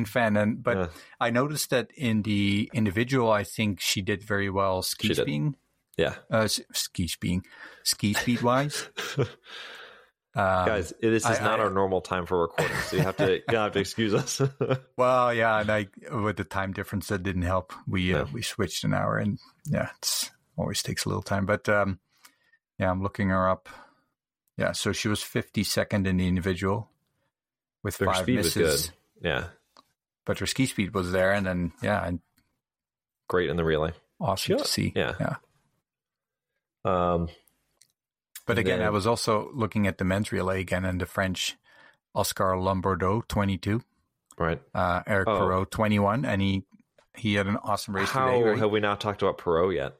[0.05, 0.35] fan.
[0.35, 0.87] And, but yeah.
[1.21, 5.55] I noticed that in the individual, I think she did very well ski speeding.
[5.97, 6.15] Yeah.
[6.29, 7.45] Uh, ski speeding,
[7.83, 8.89] ski speed wise.
[10.35, 13.17] Um, Guys, this is I, not I, our normal time for recording, so you have
[13.17, 14.41] to you have to excuse us.
[14.97, 17.71] well, yeah, and I with the time difference that didn't help.
[17.87, 19.37] We uh, we switched an hour, and
[19.69, 21.45] yeah, it's always takes a little time.
[21.45, 21.99] But um,
[22.79, 23.69] yeah, I'm looking her up.
[24.57, 26.89] Yeah, so she was 52nd in the individual
[27.81, 28.91] with her five misses.
[29.21, 29.45] Yeah,
[30.25, 32.19] but her ski speed was there, and then yeah, and
[33.27, 33.93] great in the relay.
[34.19, 34.93] Awesome to see.
[34.95, 35.35] Yeah, yeah.
[36.85, 37.29] Um,
[38.45, 41.55] but again, then, I was also looking at the men's relay again, and the French
[42.13, 43.81] Oscar Lombardot, 22,
[44.37, 44.61] right?
[44.73, 45.39] Uh, Eric oh.
[45.39, 46.63] Perrot, 21, and he
[47.15, 48.43] he had an awesome race How today.
[48.43, 48.57] Right?
[48.57, 49.95] have we not talked about Perrot yet?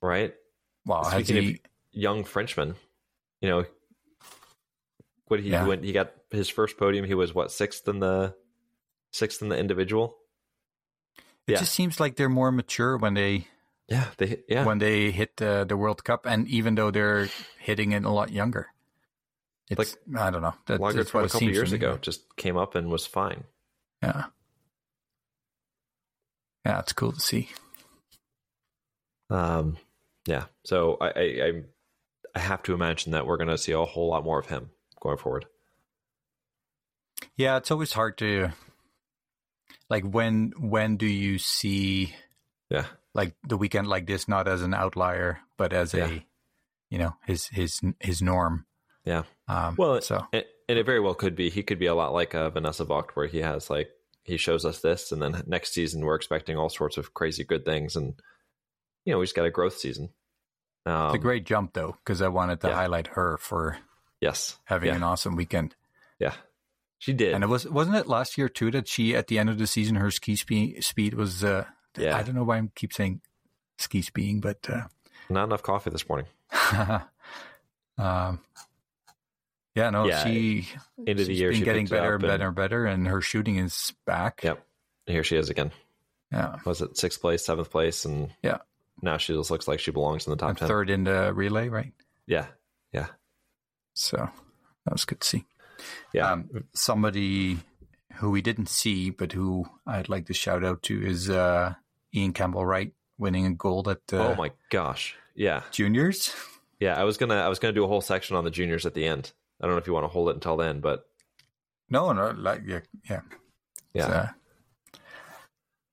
[0.00, 0.34] Right.
[0.84, 1.56] Well, Speaking he, of
[1.92, 2.74] young Frenchman,
[3.44, 3.66] you know,
[5.28, 5.66] what he yeah.
[5.66, 7.04] went, he got his first podium.
[7.04, 8.34] He was what sixth in the
[9.12, 10.16] sixth in the individual.
[11.46, 11.58] It yeah.
[11.58, 13.48] just seems like they're more mature when they
[13.86, 17.28] yeah they yeah when they hit the, the World Cup, and even though they're
[17.58, 18.68] hitting it a lot younger,
[19.68, 20.54] it's like I don't know.
[20.64, 23.44] That, Laegreid from a couple years ago just came up and was fine.
[24.02, 24.24] Yeah,
[26.64, 27.50] yeah, it's cool to see.
[29.28, 29.76] Um,
[30.26, 30.44] yeah.
[30.64, 31.62] So I, I, I
[32.34, 34.70] I have to imagine that we're going to see a whole lot more of him
[35.00, 35.46] going forward.
[37.36, 38.50] Yeah, it's always hard to
[39.90, 42.14] like when when do you see
[42.70, 46.06] yeah like the weekend like this not as an outlier but as yeah.
[46.06, 46.26] a
[46.90, 48.66] you know his his his norm.
[49.04, 49.24] Yeah.
[49.48, 51.50] Um, well, so and, and it very well could be.
[51.50, 53.88] He could be a lot like uh, Vanessa Voigt, where he has like
[54.22, 57.64] he shows us this, and then next season we're expecting all sorts of crazy good
[57.64, 58.14] things, and
[59.04, 60.10] you know we just got a growth season.
[60.86, 62.74] Um, it's a great jump though, because I wanted to yeah.
[62.74, 63.78] highlight her for
[64.20, 64.96] yes having yeah.
[64.96, 65.74] an awesome weekend.
[66.18, 66.34] Yeah,
[66.98, 69.50] she did, and it was wasn't it last year too that she at the end
[69.50, 71.64] of the season her ski speed speed was uh,
[71.96, 73.20] yeah I don't know why I keep saying
[73.78, 74.82] ski speeding, but uh,
[75.28, 76.26] not enough coffee this morning.
[77.98, 78.40] um,
[79.74, 80.68] yeah, no, yeah, she
[81.06, 84.40] into the year been getting better and better and better, and her shooting is back.
[84.44, 84.64] Yep,
[85.06, 85.72] here she is again.
[86.30, 88.58] Yeah, was it sixth place, seventh place, and yeah,
[89.02, 90.68] now she just looks like she belongs in the top and 10.
[90.68, 91.92] Third in the relay, right?
[92.26, 92.46] Yeah.
[92.92, 93.08] Yeah.
[93.94, 95.44] So that was good to see.
[96.12, 96.30] Yeah.
[96.32, 97.58] Um, somebody
[98.14, 101.74] who we didn't see, but who I'd like to shout out to is uh,
[102.14, 105.16] Ian Campbell Wright winning a gold at uh, Oh my gosh.
[105.34, 105.62] Yeah.
[105.70, 106.34] Juniors.
[106.80, 108.94] Yeah, I was gonna I was gonna do a whole section on the juniors at
[108.94, 109.32] the end.
[109.60, 111.04] I don't know if you want to hold it until then, but
[111.88, 113.20] no, no, like yeah, yeah,
[113.94, 114.06] yeah.
[114.06, 114.28] Uh,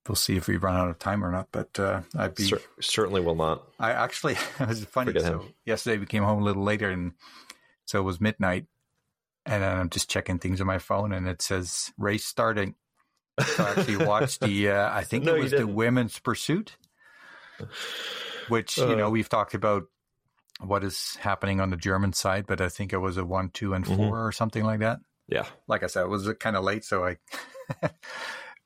[0.07, 1.47] we'll see if we run out of time or not.
[1.51, 3.63] But uh, I'd be Cer- certainly will not.
[3.79, 5.13] I actually it was funny.
[5.13, 5.53] Forget so him.
[5.65, 7.13] yesterday we came home a little later, and
[7.85, 8.65] so it was midnight,
[9.45, 12.75] and I'm just checking things on my phone, and it says race starting.
[13.39, 14.69] So I actually watched the.
[14.69, 16.75] Uh, I think no, it was the women's pursuit,
[18.47, 19.11] which uh, you know uh.
[19.11, 19.83] we've talked about
[20.59, 23.73] what is happening on the German side, but I think it was a one, two,
[23.73, 24.13] and 4 mm-hmm.
[24.13, 24.99] or something like that.
[25.27, 27.17] Yeah, like I said, it was kind of late, so I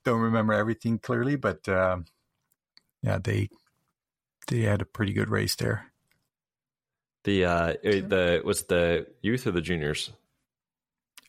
[0.05, 1.97] don't remember everything clearly, but uh,
[3.01, 3.49] yeah, they
[4.47, 5.91] they had a pretty good race there.
[7.23, 10.11] The uh, the was the youth or the juniors?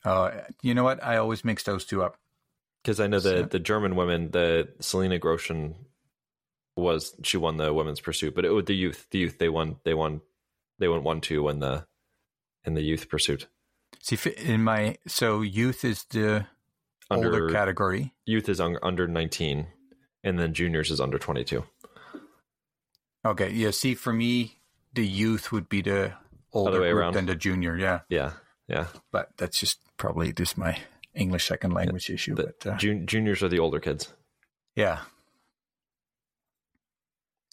[0.05, 0.31] Uh,
[0.63, 1.03] you know what?
[1.03, 2.19] I always mix those two up
[2.85, 3.43] because I know the so.
[3.43, 5.75] the German women, the Selina Grotian
[6.77, 9.07] was she won the women's pursuit, but it was the youth.
[9.11, 9.77] The youth they won.
[9.85, 10.21] They won.
[10.79, 11.87] They went one two in the
[12.65, 13.47] in the youth pursuit.
[14.03, 16.47] See, in my so youth is the
[17.11, 18.15] under, older category.
[18.25, 19.67] Youth is un, under 19,
[20.25, 21.65] and then juniors is under 22.
[23.25, 23.71] Okay, yeah.
[23.73, 24.59] See, for me,
[24.95, 26.13] the youth would be the
[26.53, 27.15] older way group around.
[27.15, 27.77] than the junior.
[27.77, 28.33] Yeah, Yeah,
[28.69, 28.87] yeah.
[29.13, 30.79] but that's just probably just my
[31.15, 32.35] English second language issue.
[32.35, 34.13] The but uh, jun- juniors are the older kids.
[34.77, 35.01] yeah,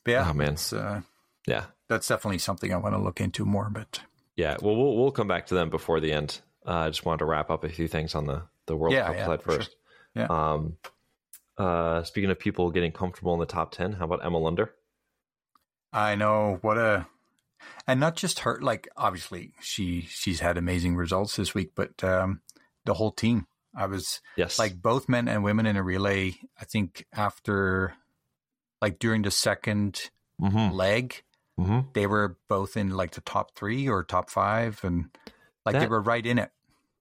[0.06, 0.28] But yeah.
[0.30, 0.58] Oh, man.
[0.74, 1.01] uh,
[1.47, 3.70] Yeah, that's definitely something I want to look into more.
[3.72, 4.01] But
[4.36, 4.58] yeah.
[4.62, 6.39] Well, we'll we'll come back to them before the end.
[6.66, 9.05] Uh, I just wanted to wrap up a few things on the the World Yeah,
[9.07, 9.59] Cup yeah, side for sure.
[9.59, 9.76] first.
[10.16, 10.28] Yeah.
[10.30, 10.78] Um.
[11.57, 14.74] Uh, speaking of people getting comfortable in the top ten, how about Emma Lunder?
[15.91, 17.05] I know what a,
[17.88, 18.59] and not just her.
[18.61, 22.41] Like obviously, she she's had amazing results this week, but um,
[22.86, 23.47] the whole team.
[23.76, 24.59] I was Yes.
[24.59, 26.36] like both men and women in a relay.
[26.61, 27.95] I think after,
[28.82, 30.09] like during the second
[30.41, 30.74] Mm-hmm.
[30.76, 31.24] leg,
[31.59, 31.80] Mm-hmm.
[31.93, 35.16] they were both in like the top three or top five, and
[35.66, 36.51] like they were right in it.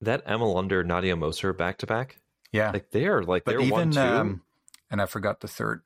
[0.02, 2.18] That Emma Lunder, Nadia Moser back to back,
[2.52, 4.00] Yeah, like they are like but they're one two.
[4.00, 4.42] um,
[4.90, 5.82] and I forgot the third.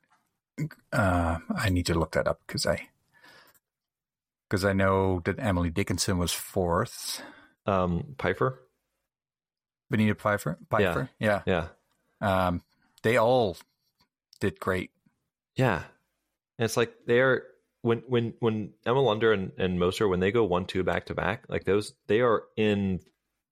[0.91, 2.89] Uh, I need to look that up because I
[4.49, 7.21] because I know that Emily Dickinson was fourth.
[7.65, 8.59] um, Peiffer.
[9.89, 11.43] Benita Peiffer, Peiffer, yeah.
[11.45, 11.67] Yeah,
[12.19, 12.61] Um,
[13.03, 13.55] they all
[14.41, 14.91] did great.
[15.55, 15.83] yeah.
[16.59, 17.43] And it's like they are
[17.83, 21.13] when when when Emma Lunder and, and Moser when they go one two back to
[21.13, 22.99] back, like those they are in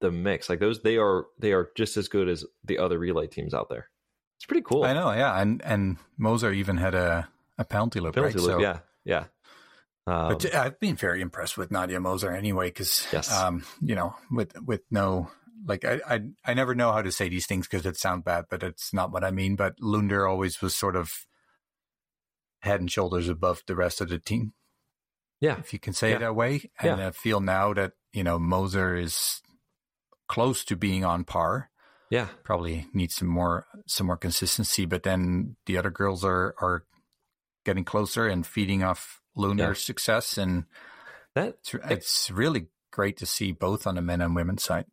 [0.02, 0.50] the mix.
[0.50, 3.70] Like those they are they are just as good as the other relay teams out
[3.70, 3.90] there.
[4.38, 4.84] It's pretty cool.
[4.84, 7.28] I know, yeah, and and Moser even had a
[7.58, 8.44] a penalty loop, Penalty right?
[8.44, 9.26] loop, So- yeah, yeah.
[10.08, 13.32] Um, But I've been very impressed with Nadia Moser anyway, because Yes.
[13.32, 15.32] um, you know, with with no
[15.66, 18.46] like I I, I never know how to say these things because it sound bad,
[18.50, 19.56] but it's not what I mean.
[19.56, 21.26] But Lunder always was sort of
[22.62, 24.54] head and shoulders above the rest of the team,
[25.40, 26.16] yeah, if you can say Yeah.
[26.18, 26.70] it that way.
[26.80, 27.08] And Yeah.
[27.08, 29.42] I feel now that you know Moser is
[30.28, 31.70] close to being on par.
[32.10, 36.84] yeah, Probably needs some more some more consistency, but then the other girls are are
[37.66, 40.66] getting closer and feeding off Lunder's success and.
[41.36, 44.86] that It's, it's really great to see both on the men and women's side.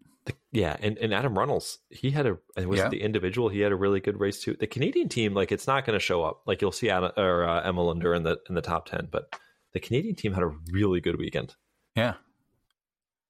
[0.51, 0.77] yeah.
[0.81, 2.89] And, and Adam Runnalls, he had a it was Yeah.
[2.89, 3.49] the individual.
[3.49, 4.57] He had a really good race too.
[4.59, 6.43] The Canadian team, like it's not going to show up.
[6.47, 9.35] Like you'll see Anna, or uh, Emma Lunder in the in the top ten, but
[9.73, 11.55] the Canadian team had a really good weekend.
[11.95, 12.15] Yeah.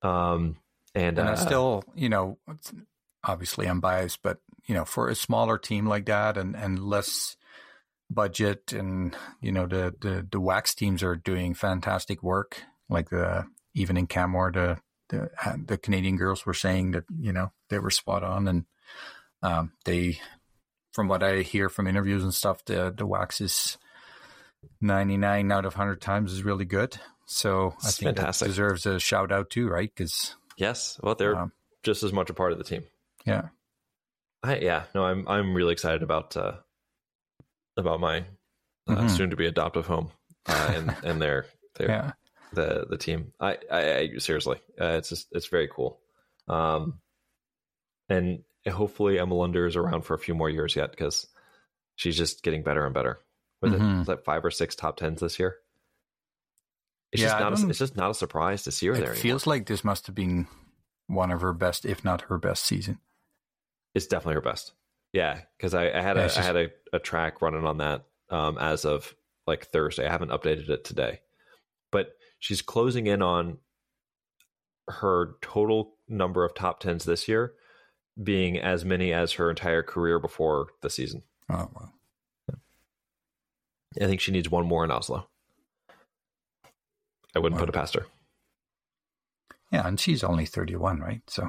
[0.03, 0.57] Um,
[0.95, 2.38] and, And uh, I still, you know,
[3.24, 7.36] obviously I'm biased, but, you know, for a smaller team like that and, and less
[8.11, 12.62] budget and, you know, the, the, the wax teams are doing fantastic work.
[12.88, 14.78] Like the, even in Canmore, the,
[15.09, 15.30] the,
[15.64, 18.64] the Canadian girls were saying that, you know, they were spot on and,
[19.43, 20.20] um, they,
[20.93, 23.78] from what I hear from interviews and stuff, the, the wax is
[24.80, 26.99] 99 out of 100 times is really good.
[27.26, 28.47] So I think fantastic.
[28.47, 29.90] that deserves a shout out too, right?
[29.95, 32.84] Because yes, well, they're Um, just as much a part of the team.
[33.24, 33.48] yeah,
[34.42, 36.59] I, yeah, no, I'm I'm really excited about uh,
[37.76, 38.24] about my
[38.88, 39.09] uh, Mhm.
[39.09, 40.11] soon to be adoptive home
[40.48, 41.46] uh, and and their
[41.76, 42.12] their yeah,
[42.53, 43.32] the the team.
[43.40, 46.00] I I, I seriously, uh, it's just it's very cool.
[46.48, 47.00] Um,
[48.09, 51.26] and hopefully Emma Lunder is around for a few more years yet because
[51.96, 53.20] she's just getting better and better.
[53.61, 53.98] Was it Mhm.
[53.98, 55.57] was that five or six top tens this year?
[57.12, 57.64] It's Yeah, just not.
[57.64, 59.12] A, it's just not a surprise to see her it there.
[59.12, 60.46] It feels like this must have been
[61.06, 62.98] one of her best, if not her best season.
[63.94, 64.72] it's definitely her best.
[65.12, 67.78] Yeah, because I, I had Yeah, a it's I had a, a track running on
[67.78, 69.14] that um, as of
[69.46, 70.06] like Thursday.
[70.06, 71.20] I haven't updated it today,
[71.90, 73.58] but she's closing in on
[74.88, 77.52] her total number of top tens this year
[78.22, 81.22] being as many as her entire career before the season.
[81.50, 81.92] Oh well,
[84.00, 85.28] I think she needs one more in Oslo.
[87.34, 87.66] I wouldn't Wow.
[87.66, 88.06] put it past her.
[89.70, 91.22] yeah, and she's only thirty-one, right?
[91.28, 91.48] So,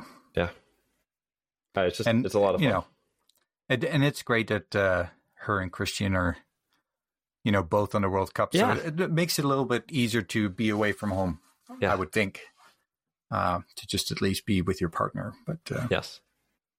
[1.75, 2.63] Uh, it's just and it's a lot of fun.
[2.67, 2.86] you know,
[3.67, 5.07] and, and it's great that uh,
[5.39, 6.38] her and Christian are,
[7.43, 8.53] you know, both on the World Cup.
[8.53, 8.75] Yeah.
[8.75, 11.39] So it, it makes it a little bit easier to be away from home.
[11.81, 11.91] Yeah.
[11.91, 12.41] I would think,
[13.31, 15.34] uh, to just at least be with your partner.
[15.47, 16.21] But uh, yes,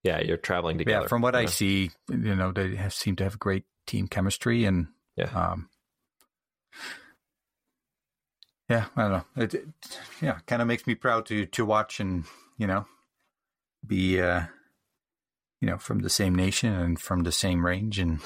[0.04, 1.00] yeah, you're traveling together.
[1.02, 1.46] yeah, from what I Yeah.
[1.48, 4.86] see, you know, they have, seem to have great team chemistry and
[5.16, 5.24] Yeah.
[5.34, 5.70] um,
[8.68, 9.24] yeah, I don't know.
[9.36, 9.66] It, it
[10.22, 12.24] yeah, kind of makes me proud to to watch and
[12.56, 12.86] you know
[13.86, 14.42] be uh,
[15.60, 18.20] you know from the same nation and from the same range and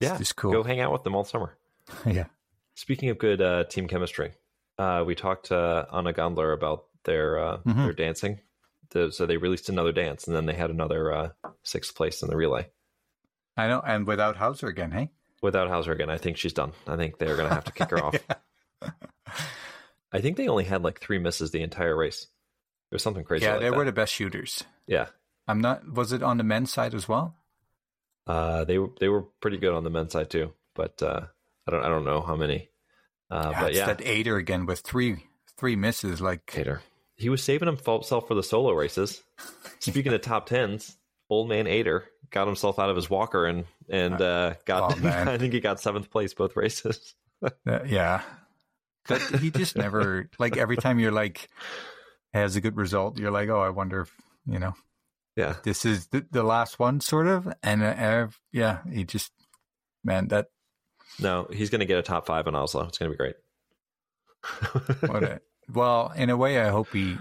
[0.00, 0.52] yeah, just cool.
[0.52, 1.56] go hang out with them all summer.
[2.06, 2.26] yeah,
[2.74, 4.32] Speaking of good uh, team chemistry,
[4.78, 7.84] uh, we talked to Anna Gandler about their uh, Mhm.
[7.84, 8.40] their dancing.
[8.90, 11.28] The, so they released another dance, and then they had another uh,
[11.62, 12.68] sixth place in the relay
[13.56, 13.80] I know.
[13.86, 15.10] And without Hauser again, hey.
[15.40, 16.10] without Hauser again.
[16.10, 16.72] I think she's done.
[16.86, 18.14] I think they're going to have to kick her off.
[20.12, 22.26] I think they only had like three misses the entire race.
[22.90, 23.46] Was something crazy.
[23.46, 23.76] yeah, like they that.
[23.76, 24.64] were the best shooters.
[24.86, 25.06] yeah.
[25.48, 25.90] I'm not.
[25.90, 27.34] Was it on the men's side as well?
[28.26, 31.22] Uh, they were they were pretty good on the men's side too, but uh,
[31.66, 32.68] I don't I don't know how many
[33.30, 35.24] Uh, Yeah, but it's yeah, that Eder again with three
[35.58, 36.20] three misses.
[36.20, 36.82] Like Eder.
[37.16, 39.22] He was saving himself for the solo races.
[39.80, 40.96] Speaking of top tens,
[41.30, 45.02] old man Eder got himself out of his walker and and uh, got.
[45.02, 45.08] Oh.
[45.08, 47.14] I think he got seventh place both races.
[47.66, 48.22] Uh, yeah.
[49.08, 51.48] But he just never like every time you're like
[52.32, 54.14] has a good result, you're like, oh, I wonder if
[54.46, 54.74] you know
[55.36, 57.52] Yeah, this is the, the last one, sort of.
[57.62, 59.32] And uh, yeah, he just
[60.04, 60.48] man, that
[61.20, 62.86] no, he's going to get a top five in Oslo.
[62.86, 63.36] It's going to be great.
[65.08, 65.40] what a,
[65.72, 67.16] well, in a way, I hope he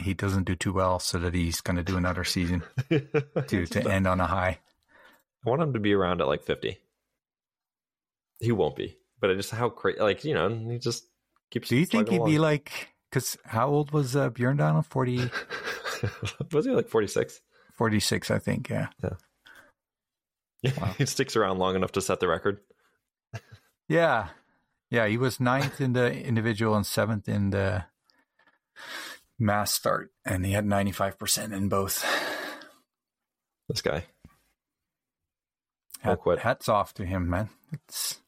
[0.00, 3.90] he doesn't do too well, so that he's going to do another season to to
[3.90, 4.58] end on a high.
[5.44, 6.78] I want him to be around at like 50.
[8.40, 11.06] He won't be, but I just how crazy, like, you know, he just
[11.50, 12.88] Do you think he'd plugging be like?
[13.10, 14.84] Because how old was uh, Bjørndalen?
[14.84, 15.30] 40,
[16.52, 17.40] Was he like 46?
[17.74, 18.68] 46, I think.
[18.68, 18.88] Yeah.
[20.62, 20.92] Wow.
[20.98, 22.60] he sticks around long enough to set the record.
[23.88, 24.28] Yeah.
[24.90, 25.08] Yeah.
[25.08, 27.86] He was ninth in the individual and seventh in the
[29.36, 32.04] mass start, and he had 95% in both.
[33.68, 34.04] This guy.
[36.00, 36.20] Hat.
[36.40, 37.48] Hats off to him, man.
[37.72, 38.20] It's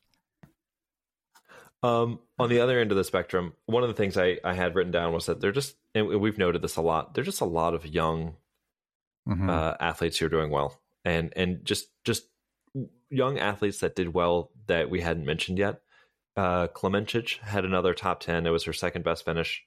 [1.82, 4.76] Um, on the other end of the spectrum, one of the things I, I had
[4.76, 7.14] written down was that they're just, and we've noted this a lot.
[7.14, 8.36] They're just a lot of young
[9.28, 9.50] mhm.
[9.50, 12.24] uh, athletes who are doing well, and and just just
[13.10, 15.80] young athletes that did well that we hadn't mentioned yet.
[16.36, 18.46] Uh, Klemencic had another top ten.
[18.46, 19.62] It was her second best finish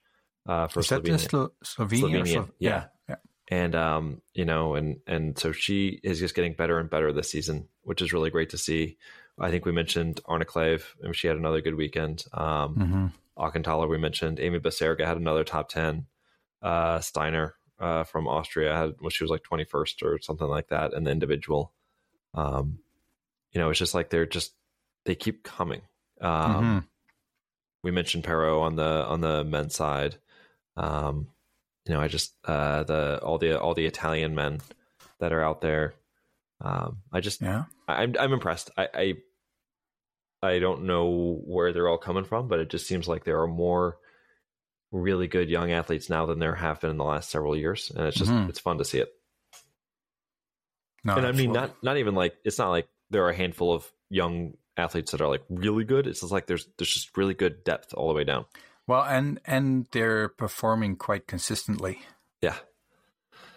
[0.48, 1.20] uh, for Is Slovenia.
[1.20, 2.04] Slo- Slovenia?
[2.04, 2.70] or Slovenian, Slo- yeah.
[2.70, 2.86] yeah.
[3.10, 3.16] Yeah.
[3.50, 7.30] and um, you know, and and so she is just getting better and better this
[7.30, 8.98] season, which is really great to see.
[9.40, 12.26] I think we mentioned Arnekleiv, and she had another good weekend.
[12.34, 13.08] Um, hmm
[13.38, 14.40] Auchentaller we mentioned.
[14.40, 16.06] Amy Baserga had another top 10.
[16.62, 20.94] Uh, Steiner uh, from Austria had, well, she was like 21st or something like that
[20.94, 21.74] in the individual.
[22.34, 22.80] Um,
[23.52, 24.54] you know, it's just like they're just,
[25.04, 25.82] they keep coming.
[26.22, 26.80] Um, hmm
[27.84, 30.16] We mentioned Perrot on the, on the men's side.
[30.78, 31.28] Um,
[31.86, 34.62] you know, I just, uh, the, all the, all the Italian men
[35.20, 35.94] that are out there.
[36.62, 37.66] Um, I just, Yeah.
[37.88, 38.72] I'm I'm impressed.
[38.78, 39.14] I, I
[40.48, 43.48] I don't know where they're all coming from, but it just seems like there are
[43.48, 43.98] more
[44.92, 48.06] really good young athletes now than there have been in the last several years, and
[48.08, 48.50] it's just Mhm.
[48.50, 49.10] it's fun to see it.
[51.04, 51.54] No, and I mean, absolutely.
[51.62, 55.22] not not even like it's not like there are a handful of young athletes that
[55.22, 56.08] are like really good.
[56.08, 58.46] It's just like there's there's just really good depth all the way down.
[58.88, 62.00] well, and and they're performing quite consistently.
[62.42, 62.56] Yeah,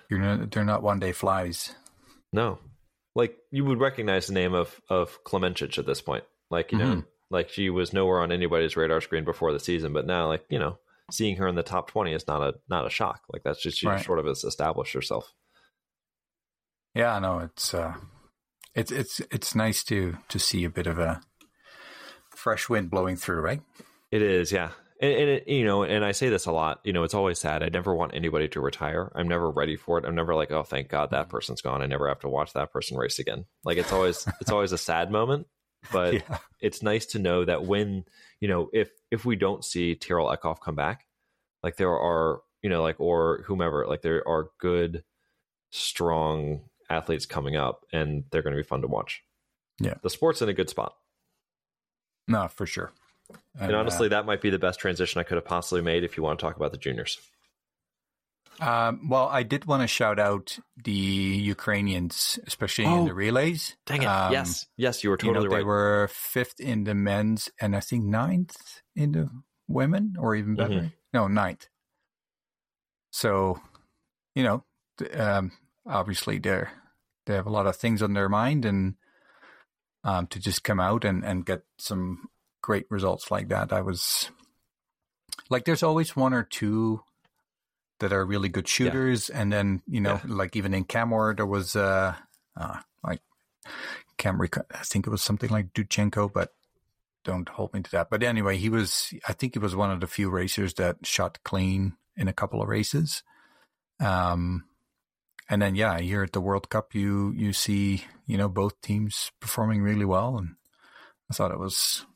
[0.08, 1.74] You're not, they're not one day flies.
[2.32, 2.58] no,
[3.18, 6.24] like you would recognize the name of of Klemencic at this point.
[6.50, 7.06] Like you know, Mhm.
[7.30, 10.58] like she was nowhere on anybody's radar screen before the season, but now like you
[10.58, 10.78] know,
[11.10, 13.20] seeing her in the top twenty is not a not a shock.
[13.32, 14.04] Like that's just she Right.
[14.04, 15.34] sort of has established herself.
[16.94, 17.94] Yeah, I know it's uh,
[18.74, 21.20] it's it's it's nice to to see a bit of a
[22.34, 23.62] fresh wind blowing through, right?
[24.10, 24.70] It is, yeah.
[25.00, 26.80] And, and it, you know, and I say this a lot.
[26.84, 27.62] You know, it's always sad.
[27.62, 29.12] I never want anybody to retire.
[29.14, 30.04] I'm never ready for it.
[30.04, 31.30] I'm never like, oh, thank God that mm-hmm.
[31.30, 31.82] person's gone.
[31.82, 33.44] I never have to watch that person race again.
[33.64, 35.46] Like it's always, it's always a sad moment.
[35.92, 38.04] But yeah, it's nice to know that when
[38.40, 41.06] you know, if if we don't see Tiril Eckhoff come back,
[41.62, 45.04] like there are, you know, like or whomever, like there are good,
[45.70, 49.22] strong athletes coming up, and they're going to be fun to watch.
[49.80, 49.94] Yeah.
[50.02, 50.94] the sport's in a good spot.
[52.26, 52.90] no, for sure.
[53.60, 56.16] And uh, honestly, that might be the best transition I could have possibly made if
[56.16, 57.18] you want to talk about the juniors.
[58.60, 63.76] Um, well, I did want to shout out the Ukrainians, especially in Oh, the relays.
[63.86, 64.06] Dang it.
[64.06, 64.66] Um, yes.
[64.76, 68.04] Yes, you were you know, totally they were fifth in the men's and I think
[68.04, 69.30] ninth in the
[69.68, 70.74] women, or even better.
[70.74, 70.92] Mhm.
[71.12, 71.68] No, ninth.
[73.12, 73.60] So,
[74.34, 74.64] you know,
[75.14, 75.52] um,
[75.86, 76.72] obviously they're
[77.26, 78.94] they have a lot of things on their mind, and
[80.02, 82.28] um, to just come out and and get some
[82.62, 84.30] great results like that, I was
[85.50, 87.02] like, there's always one or two
[88.00, 90.34] that are really good shooters, and then you know, Yeah.
[90.34, 92.14] like even in Canmore, there was uh,
[92.56, 93.20] uh like
[94.24, 94.64] recall.
[94.72, 96.52] I think it was something like Dudchenko, but
[97.24, 98.10] don't hold me to that.
[98.10, 99.12] But anyway, he was.
[99.26, 102.62] I think he was one of the few racers that shot clean in a couple
[102.62, 103.22] of races.
[104.00, 104.64] Um,
[105.48, 109.32] and then yeah, here at the World Cup, you you see you know both teams
[109.40, 110.56] performing really well, and
[111.30, 112.06] I thought it was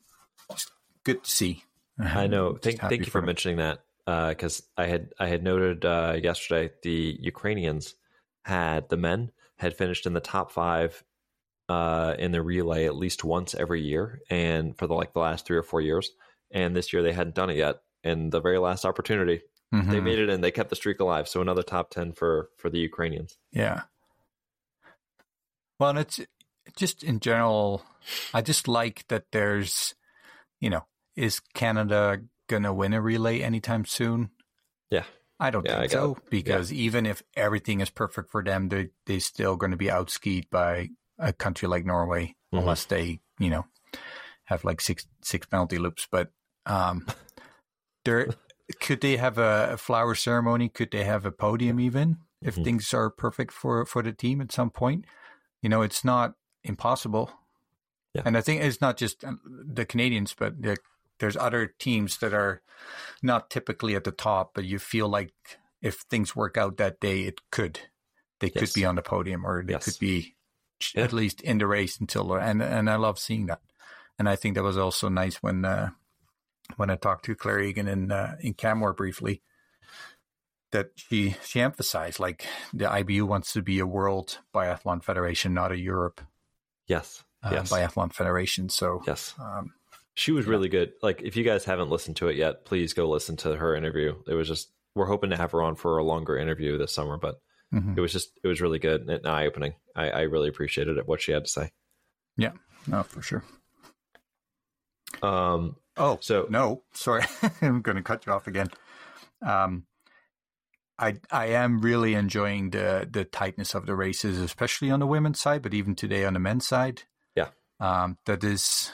[1.03, 1.63] good to see.
[1.99, 2.57] I know.
[2.57, 3.27] Thank, thank you for them.
[3.27, 7.95] mentioning that because I had I had noted uh, yesterday the Ukrainians
[8.43, 11.03] had the men had finished in the top five
[11.69, 15.45] uh, in the relay at least once every year, and for the like the last
[15.45, 16.09] three or four years,
[16.51, 17.77] and this year they hadn't done it yet.
[18.03, 19.41] And the very last opportunity,
[19.71, 20.03] they Mhm.
[20.03, 21.27] made it and They kept the streak alive.
[21.29, 23.37] So another top ten for for the Ukrainians.
[23.51, 23.83] Yeah.
[25.79, 26.19] Well, and it's
[26.75, 27.83] just in general,
[28.33, 29.95] I just like that there's,
[30.59, 30.85] you know,
[31.15, 34.31] is Canada gonna win a relay anytime soon?
[34.89, 35.05] Yeah.
[35.39, 38.89] I don't Yeah, think I so because even if everything is perfect for them, they
[39.05, 42.59] they still going to be outskied by a country like Norway Mhm.
[42.59, 43.65] unless they you know
[44.45, 46.07] have like six six penalty loops.
[46.09, 46.31] But
[46.65, 47.07] um,
[48.05, 48.29] there
[48.79, 50.69] could they have a, flower ceremony?
[50.69, 52.63] Could they have a podium even if Mhm.
[52.63, 55.05] things are perfect for for the team at some point?
[55.61, 57.31] You know, it's not impossible.
[58.13, 58.21] Yeah.
[58.25, 60.77] And I think it's not just um, the Canadians, but there,
[61.19, 62.61] there's other teams that are
[63.21, 65.33] not typically at the top, but you feel like
[65.81, 67.79] if things work out that day, it could.
[68.39, 69.85] They could be on the podium or they Yes.
[69.85, 70.35] could be
[70.93, 71.03] Yeah.
[71.03, 73.61] at least in the race until and and I love seeing that.
[74.19, 75.91] And I think that was also nice when uh,
[76.75, 79.41] when I talked to Clare Egan in uh, in Canmore briefly
[80.71, 85.71] that she she emphasized like the IBU wants to be a world biathlon federation, not
[85.71, 86.19] a Europe
[86.87, 87.23] Yes.
[87.43, 87.71] uh, yes.
[87.71, 88.67] biathlon federation.
[88.69, 89.35] So yes.
[89.39, 89.73] um,
[90.15, 90.51] She was Yeah.
[90.51, 90.93] really good.
[91.01, 94.15] Like, if you guys haven't listened to it yet, please go listen to her interview.
[94.27, 97.17] It was just we're hoping to have her on for a longer interview this summer,
[97.17, 97.41] but
[97.73, 97.97] mhm.
[97.97, 99.73] it was just it was really good and eye opening.
[99.95, 101.71] I, I really appreciated it what she had to say.
[102.37, 102.51] Yeah.
[102.87, 103.43] No, for sure.
[105.21, 105.77] Um.
[105.95, 107.23] Oh So no, sorry,
[107.61, 108.69] I'm going to cut you off again.
[109.45, 109.85] Um,
[110.97, 115.39] I I am really enjoying the the tightness of the races, especially on the women's
[115.39, 117.03] side, but even today on the men's side.
[117.35, 117.49] Yeah.
[117.79, 118.91] Um, that is,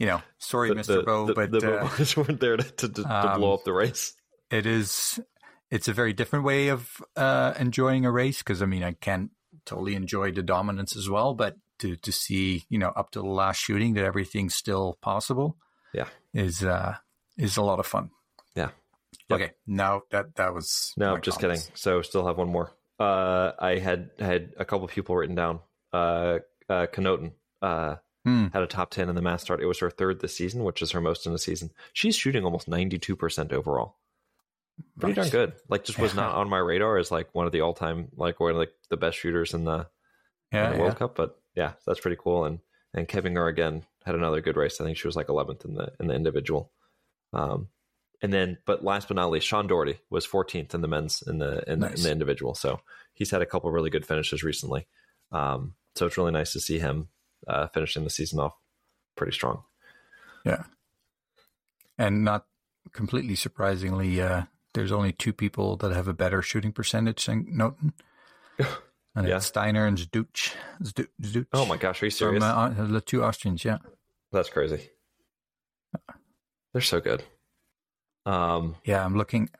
[0.00, 1.04] you know, sorry, the, Mr.
[1.26, 4.14] the, but the uh, weren't there to, to, to, um, blow up the race.
[4.50, 5.20] it is
[5.70, 9.30] it's a very different way of uh, enjoying a race because I mean I can't
[9.66, 13.28] totally enjoy the dominance as well, but to to see you know up to the
[13.28, 15.56] last shooting that everything's still possible,
[15.92, 16.08] Yeah.
[16.34, 16.96] is uh
[17.36, 18.10] is a lot of fun.
[18.56, 18.70] Yeah.
[19.28, 19.40] Yep.
[19.40, 21.64] Okay, now that that was No, just comments.
[21.66, 21.76] kidding.
[21.76, 22.72] So still have one more.
[22.98, 25.60] Uh, I had had a couple people written down.
[25.92, 26.38] Uh,
[26.68, 27.32] uh, Knotten
[27.62, 28.48] uh, Hmm.
[28.52, 29.62] had a top ten in the mass start.
[29.62, 31.70] It was her third this season, which is her most in a season.
[31.94, 33.96] She's shooting almost ninety two percent overall.
[34.98, 35.52] Pretty darn good.
[35.68, 36.22] Like, just was Yeah.
[36.22, 38.72] not on my radar as like one of the all time like one of like
[38.88, 39.86] the best shooters in the,
[40.52, 40.82] in Yeah, the yeah.
[40.82, 41.14] World Cup.
[41.16, 42.44] But yeah, that's pretty cool.
[42.44, 42.60] And
[42.94, 44.80] and Kebinger again had another good race.
[44.80, 46.72] I think she was like eleventh in the in the individual.
[47.32, 47.68] Um,
[48.22, 51.38] and then, but last but not least, Sean Doherty was 14th in the men's in
[51.38, 52.54] the in, the- in the individual.
[52.54, 52.80] So
[53.14, 54.86] he's had a couple really good finishes recently.
[55.32, 57.08] Um, so it's really nice to see him
[57.48, 58.52] uh, finishing the season off
[59.16, 59.62] pretty strong.
[60.44, 60.64] yeah,
[61.98, 62.46] and not
[62.92, 64.42] completely surprisingly, uh,
[64.74, 67.92] there's only two people that have a better shooting percentage than Knotten.
[69.16, 69.38] And Yeah.
[69.38, 70.54] it's Steiner and Zdouc.
[70.84, 72.44] Zdu- Zdouc Oh my gosh, are you From serious?
[72.44, 73.78] uh, the two Austrians, yeah.
[74.30, 74.88] That's crazy.
[76.72, 77.24] They're so good.
[78.24, 79.50] Um, Yeah, I'm looking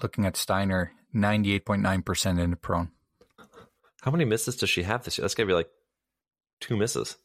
[0.00, 2.92] looking at Steiner, 98.9% in the prone.
[4.02, 5.24] how many misses does she have this year?
[5.24, 5.70] That's gonna be like
[6.60, 7.16] two misses.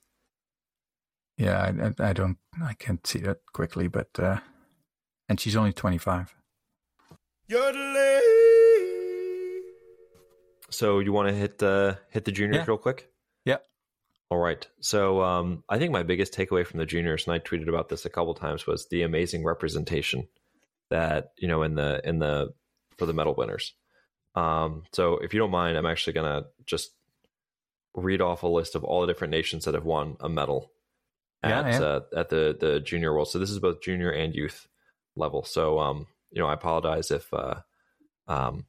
[1.37, 4.37] Yeah, I, I, I don't, I can't see that quickly, but, uh,
[5.27, 6.35] and she's only 25.
[10.69, 12.65] So you want to hit the hit the juniors Yeah.
[12.67, 13.09] real quick?
[13.45, 13.57] Yeah.
[14.29, 14.65] All right.
[14.79, 18.05] So um, I think my biggest takeaway from the juniors, and I tweeted about this
[18.05, 20.27] a couple times, was the amazing representation
[20.89, 22.53] that you know in the in the
[22.97, 23.73] for the medal winners.
[24.35, 26.91] Um, so if you don't mind, I'm actually gonna just
[27.95, 30.71] read off a list of all the different nations that have won a medal
[31.43, 31.81] Yeah, at.
[31.81, 33.29] Uh, at the the junior world.
[33.29, 34.67] So this is both junior and youth
[35.15, 35.43] level.
[35.43, 37.61] So um, you know, I apologize if uh,
[38.27, 38.65] um,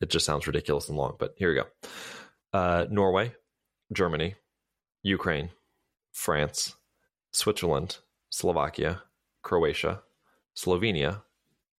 [0.00, 1.66] it just sounds ridiculous and long, but here we go.
[2.52, 3.34] Uh, Norway,
[3.92, 4.36] Germany,
[5.02, 5.50] Ukraine,
[6.12, 6.74] France,
[7.32, 7.98] Switzerland,
[8.30, 9.02] Slovakia,
[9.42, 10.02] Croatia,
[10.56, 11.22] Slovenia,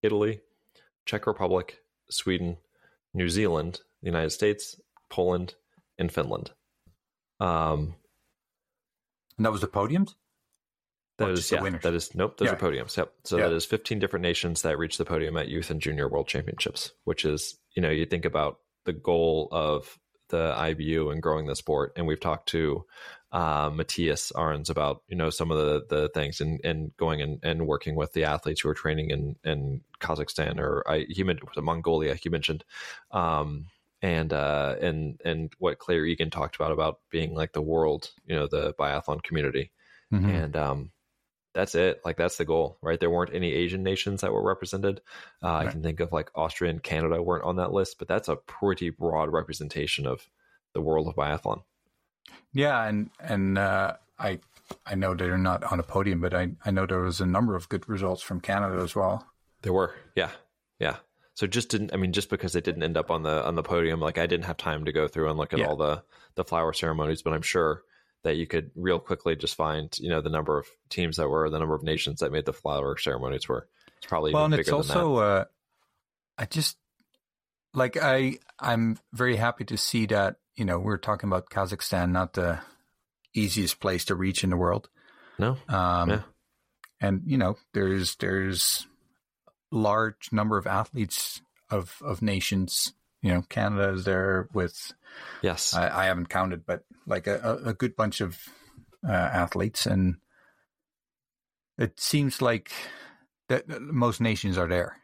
[0.03, 0.41] Italy,
[1.05, 2.57] Czech Republic, Sweden,
[3.13, 5.55] New Zealand, the United States, Poland,
[5.97, 6.51] and Finland.
[7.39, 7.95] Um,
[9.37, 10.15] And that was the podiums?
[11.17, 11.83] that is yeah, winners?
[11.83, 12.37] that is nope.
[12.37, 12.53] Those Yeah.
[12.53, 12.95] are podiums.
[12.95, 13.13] Yep.
[13.25, 13.49] So Yeah.
[13.49, 16.93] that is 15 different nations that reach the podium at youth and junior world championships,
[17.03, 21.55] which is you know you think about the goal of the IBU and growing the
[21.55, 22.85] sport, and we've talked to
[23.33, 27.39] uh, Matthias Arns about you know some of the the things and and going and,
[27.43, 31.43] and working with the athletes who are training in in Kazakhstan or I he meant
[31.43, 32.63] was it Mongolia he mentioned.
[33.11, 33.65] Um,
[34.01, 38.35] and uh, and and what Clare Egan talked about about being like the world, you
[38.35, 39.71] know, the biathlon community,
[40.13, 40.25] Mhm.
[40.43, 40.91] and um,
[41.53, 42.01] that's it.
[42.05, 42.99] Like that's the goal, right?
[42.99, 45.01] There weren't any Asian nations that were represented.
[45.43, 48.27] Uh, I can think of like Austria and Canada weren't on that list, but that's
[48.29, 50.29] a pretty broad representation of
[50.73, 51.63] the world of biathlon.
[52.53, 54.39] Yeah, and and uh, I
[54.85, 57.55] I know they're not on a podium, but I I know there was a number
[57.55, 59.25] of good results from Canada as well.
[59.61, 60.29] There were, yeah,
[60.79, 60.97] yeah.
[61.39, 61.93] So just didn't.
[61.93, 64.27] I mean, just because it didn't end up on the on the podium, like I
[64.27, 65.67] didn't have time to go through and look at Yeah.
[65.67, 66.03] all the
[66.35, 67.83] the flower ceremonies, but I'm sure
[68.23, 71.49] that you could real quickly just find you know the number of teams that were
[71.49, 74.69] the number of nations that made the flower ceremonies were it's probably well, and it's
[74.69, 75.45] also uh,
[76.37, 76.75] I just
[77.73, 82.33] like I I'm very happy to see that you know we're talking about Kazakhstan, not
[82.33, 82.59] the
[83.33, 84.89] easiest place to reach in the world.
[85.37, 86.21] no Um, Yeah.
[86.99, 88.85] And you know, there's there's
[89.71, 92.93] large number of athletes of of nations.
[93.21, 94.93] You know, Canada is there with
[95.41, 98.37] yes I, I haven't counted, but like a, a good bunch of
[99.07, 100.17] uh, athletes, and
[101.77, 102.71] it seems like
[103.47, 104.97] that most nations are there.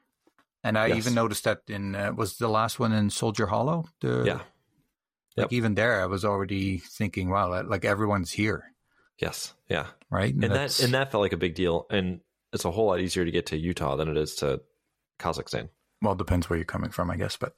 [0.63, 0.97] And I Yes.
[0.97, 3.85] even noticed that in uh, was the last one in Soldier Hollow.
[4.01, 4.41] The, yeah
[5.37, 8.71] like even there, I was already thinking, wow, like everyone's here,
[9.19, 10.33] yes yeah right?
[10.33, 12.21] and that and that felt like a big deal and
[12.53, 14.61] it's a whole lot easier to get to Utah than it is to
[15.19, 15.69] Kazakhstan
[16.01, 17.55] well, it depends where you're coming from, I guess, but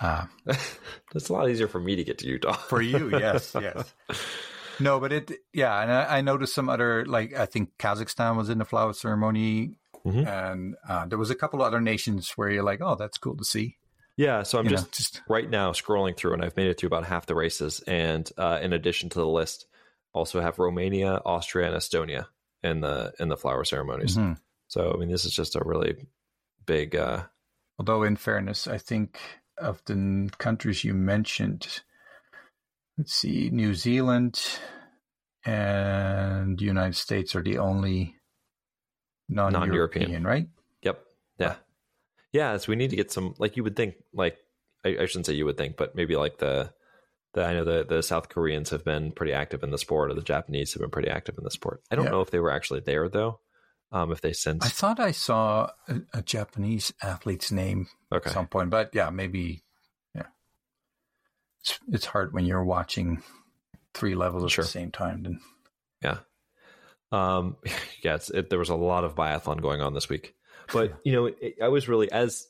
[0.00, 0.26] uh,
[1.14, 3.94] it's a lot easier for me to get to Utah for you, yes, yes.
[4.80, 8.50] No, but it, yeah, and I, I noticed some other, like I think Kazakhstan was
[8.50, 10.26] in the flower ceremony, Mhm.
[10.26, 13.44] and uh, there was a couple other nations where you're like, oh, that's cool to
[13.44, 13.76] see.
[14.16, 16.78] yeah so I'm You know, just just right now scrolling through and I've made it
[16.78, 19.66] through about half the races and uh, in addition to the list
[20.12, 22.26] also have Romania, Austria and Estonia
[22.62, 24.16] in the in the flower ceremonies.
[24.16, 24.38] Mhm.
[24.68, 26.06] So I mean this is just a really
[26.66, 27.24] big uh
[27.78, 29.20] Although, in fairness, I think
[29.56, 31.80] of the countries you mentioned,
[32.96, 34.58] let's see, New Zealand
[35.44, 38.16] and the United States are the only
[39.28, 40.24] non-European, Non-European.
[40.24, 40.48] right?
[40.82, 41.04] yep.
[41.38, 41.56] Yeah.
[42.32, 44.36] Yeah, so we need to get some like you would think like
[44.84, 46.72] I, I shouldn't say you would think, but maybe like the
[47.34, 50.14] the I know the the South Koreans have been pretty active in the sport or
[50.14, 51.82] the Japanese have been pretty active in the sport.
[51.90, 52.12] I don't Yeah.
[52.12, 53.40] know if they were actually there though.
[53.92, 58.28] Um if they since I thought I saw a, a Japanese athlete's name okay.
[58.28, 59.62] at some point, but yeah, maybe,
[60.14, 60.26] yeah.
[61.60, 63.22] It's, it's hard when you're watching
[63.94, 65.22] three levels at the same time.
[65.22, 65.40] Then
[66.02, 66.18] Yeah.
[67.10, 67.56] Um,
[68.02, 70.34] yeah, it, there was a lot of biathlon going on this week,
[70.72, 72.46] but you know, it, I was really as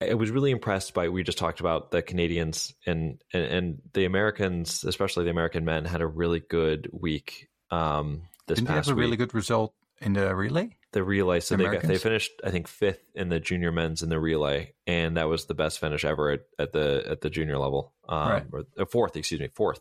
[0.00, 4.04] I was really impressed by we just talked about the Canadians and, and and the
[4.04, 7.48] Americans, especially the American men, had a really good week.
[7.70, 10.76] Um, this didn't they past have a week, really good result in the relay?
[10.92, 11.40] the relay.
[11.40, 14.20] So The they got, they finished, I think, fifth in the junior men's in the
[14.20, 17.92] relay, and that was the best finish ever at, at the at the junior level.
[18.08, 18.44] Um, Right.
[18.52, 19.80] or, uh, fourth, excuse me, fourth.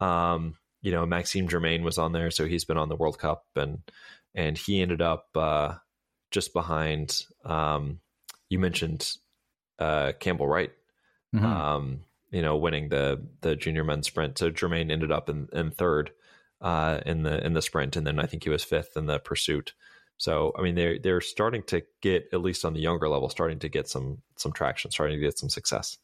[0.00, 3.44] Um, you know, Maxime Germain was on there, so he's been on the World Cup,
[3.56, 3.80] and
[4.34, 5.74] and he ended up uh,
[6.30, 7.20] just behind.
[7.44, 8.00] Um,
[8.48, 9.12] you mentioned
[9.80, 10.70] uh, Campbell Wright,
[11.34, 11.42] Mhm.
[11.42, 14.38] um, you know, winning the the junior men's sprint.
[14.38, 16.12] So Germain ended up in, in third
[16.60, 19.18] uh, in the in the sprint, and then I think he was fifth in the
[19.18, 19.72] pursuit.
[20.18, 23.58] So I mean, they're they're starting to get at least on the younger level, starting
[23.60, 25.96] to get some some traction, starting to get some success.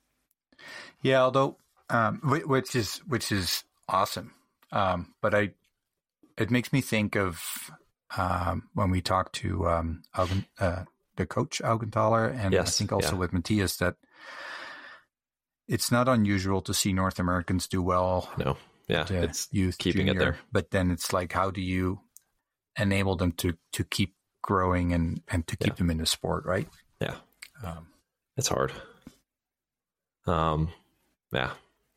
[1.02, 1.58] Yeah, although
[1.90, 4.32] um, which is which is awesome,
[4.72, 5.50] um, but I
[6.38, 7.70] it makes me think of
[8.16, 10.02] um, when we talked to um,
[10.58, 10.84] uh,
[11.16, 13.18] the coach Augenthaler, and I think also yeah.
[13.18, 13.96] with Matthias that
[15.68, 18.30] it's not unusual to see North Americans do well.
[18.38, 18.56] No,
[18.88, 20.36] yeah, it's youth keeping it there.
[20.52, 22.00] but then it's like how do you
[22.78, 25.76] enable them to to keep growing and and to keep Yeah.
[25.76, 26.68] them in the sport, right?
[27.00, 27.16] Yeah.
[27.64, 27.88] Um,
[28.36, 28.72] it's hard.
[30.26, 30.70] Um,
[31.32, 31.52] yeah,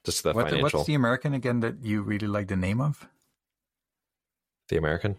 [0.06, 3.08] just the what, financial, what's the American again that you really like the name of?
[4.70, 5.18] the American,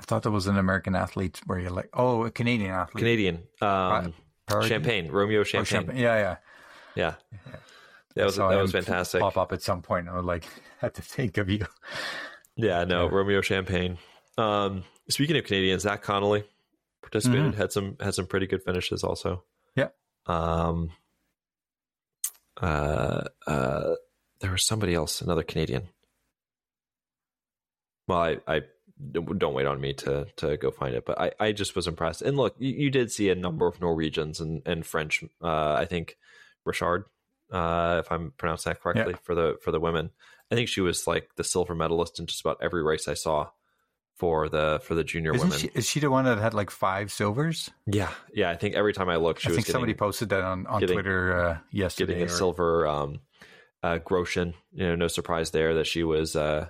[0.00, 3.02] I thought there was an American athlete where you're like, oh, a Canadian athlete.
[3.02, 4.14] Canadian, um?
[4.64, 5.66] Champagne, Romeo Oh, Champagne.
[5.80, 5.96] Champagne.
[5.98, 6.36] Yeah, yeah.
[6.96, 7.14] Yeah,
[7.46, 7.56] Yeah.
[8.16, 9.20] that was that was fantastic.
[9.20, 10.08] Pop up at some point.
[10.08, 10.44] I was like,
[10.78, 11.66] had to think of you.
[12.56, 13.10] Yeah, no, Yeah.
[13.14, 13.98] Romeo Champagne.
[14.38, 16.44] Um, speaking of Canadians, Zach Connolly
[17.02, 17.54] participated, Mhm.
[17.56, 19.44] had some had some pretty good finishes also.
[19.76, 19.88] Yeah.
[20.26, 20.90] Um.
[22.60, 23.24] Uh.
[23.46, 23.94] Uh.
[24.40, 25.88] There was somebody else, another Canadian.
[28.08, 28.60] Well, I, I
[29.12, 32.22] don't wait on me to to go find it, but I, I just was impressed.
[32.22, 35.22] And look, you, you did see a number of Norwegians and and French.
[35.42, 36.16] Uh, I think
[36.64, 37.04] Richard,
[37.50, 40.10] uh, if I'm pronouncing that correctly, for the for the women.
[40.52, 43.50] I think she was like the silver medalist in just about every race I saw
[44.16, 45.58] for the for the junior Isn't women.
[45.60, 45.70] she?
[45.74, 47.70] Is she the one that had like five silvers?
[47.86, 48.50] yeah, yeah.
[48.50, 50.66] I think every time I looked, she I was think getting, somebody posted that on
[50.66, 52.14] on getting- Twitter uh, yesterday.
[52.14, 52.86] getting a or- silver.
[52.86, 53.20] Um,
[53.82, 56.66] uh, Grotian, you know, no surprise there that she was uh,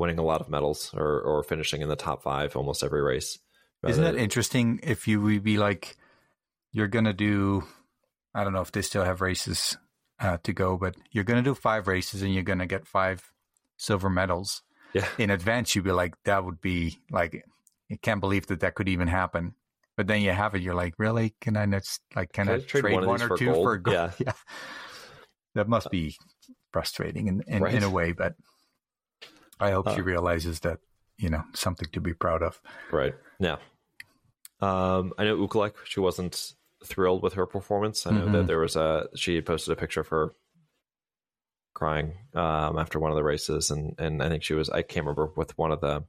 [0.00, 3.38] winning a lot of medals or or finishing in the top five almost every race.
[3.86, 4.80] Isn't that interesting?
[4.82, 5.96] If you would be like,
[6.72, 7.64] you're gonna do,
[8.34, 9.78] I don't know if they still have races
[10.18, 13.32] uh, to go, but you're gonna do five races and you're gonna get five
[13.78, 14.62] silver medals.
[14.92, 15.06] Yeah.
[15.18, 17.44] In advance, you'd be like, that would be like,
[17.90, 19.54] I can't believe that that could even happen.
[19.96, 21.34] But then you have it, you're like, really?
[21.40, 23.52] Can I just like can, Can I, I trade trade, one one, or for two
[23.52, 23.64] gold?
[23.64, 24.12] for gold?
[24.18, 24.32] Yeah.
[25.54, 26.16] That must be
[26.72, 27.74] frustrating in in, Right.
[27.74, 28.34] in a way, but
[29.60, 30.80] I hope Uh, she realizes that
[31.18, 32.60] you know something to be proud of.
[32.90, 33.14] Right.
[33.38, 33.58] Yeah.
[34.60, 36.54] Um, I know Ukaleq, she wasn't
[36.84, 38.06] thrilled with her performance.
[38.06, 38.46] I know that Mhm.
[38.46, 40.32] there was a she had posted a picture of her
[41.74, 45.04] crying um, after one of the races, and and I think she was I can't
[45.06, 46.04] remember with one of the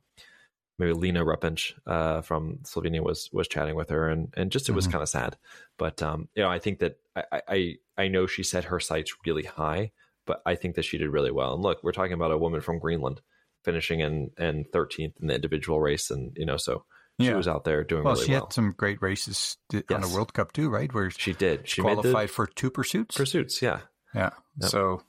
[0.79, 4.73] maybe Lena Repinc uh, from Slovenia was was chatting with her, and and just it
[4.73, 4.91] was Mhm.
[4.93, 5.37] kind of sad.
[5.77, 9.13] But um, you know, I think that I- I I know she set her sights
[9.25, 9.91] really high,
[10.25, 11.53] but I think that she did really well.
[11.53, 13.21] And look, we're talking about a woman from Greenland
[13.63, 16.85] finishing in in 13th in the individual race, and you know, so
[17.19, 17.35] she Yeah.
[17.35, 18.45] was out there doing Well, really she well.
[18.45, 20.91] had some great races di- on the World Cup too, right?
[20.93, 21.67] Where She did.
[21.67, 23.15] She qualified for two pursuits.
[23.15, 23.61] pursuits.
[23.61, 23.81] Yeah,
[24.15, 24.31] Yeah.
[24.61, 24.69] Yep.
[24.71, 25.03] So,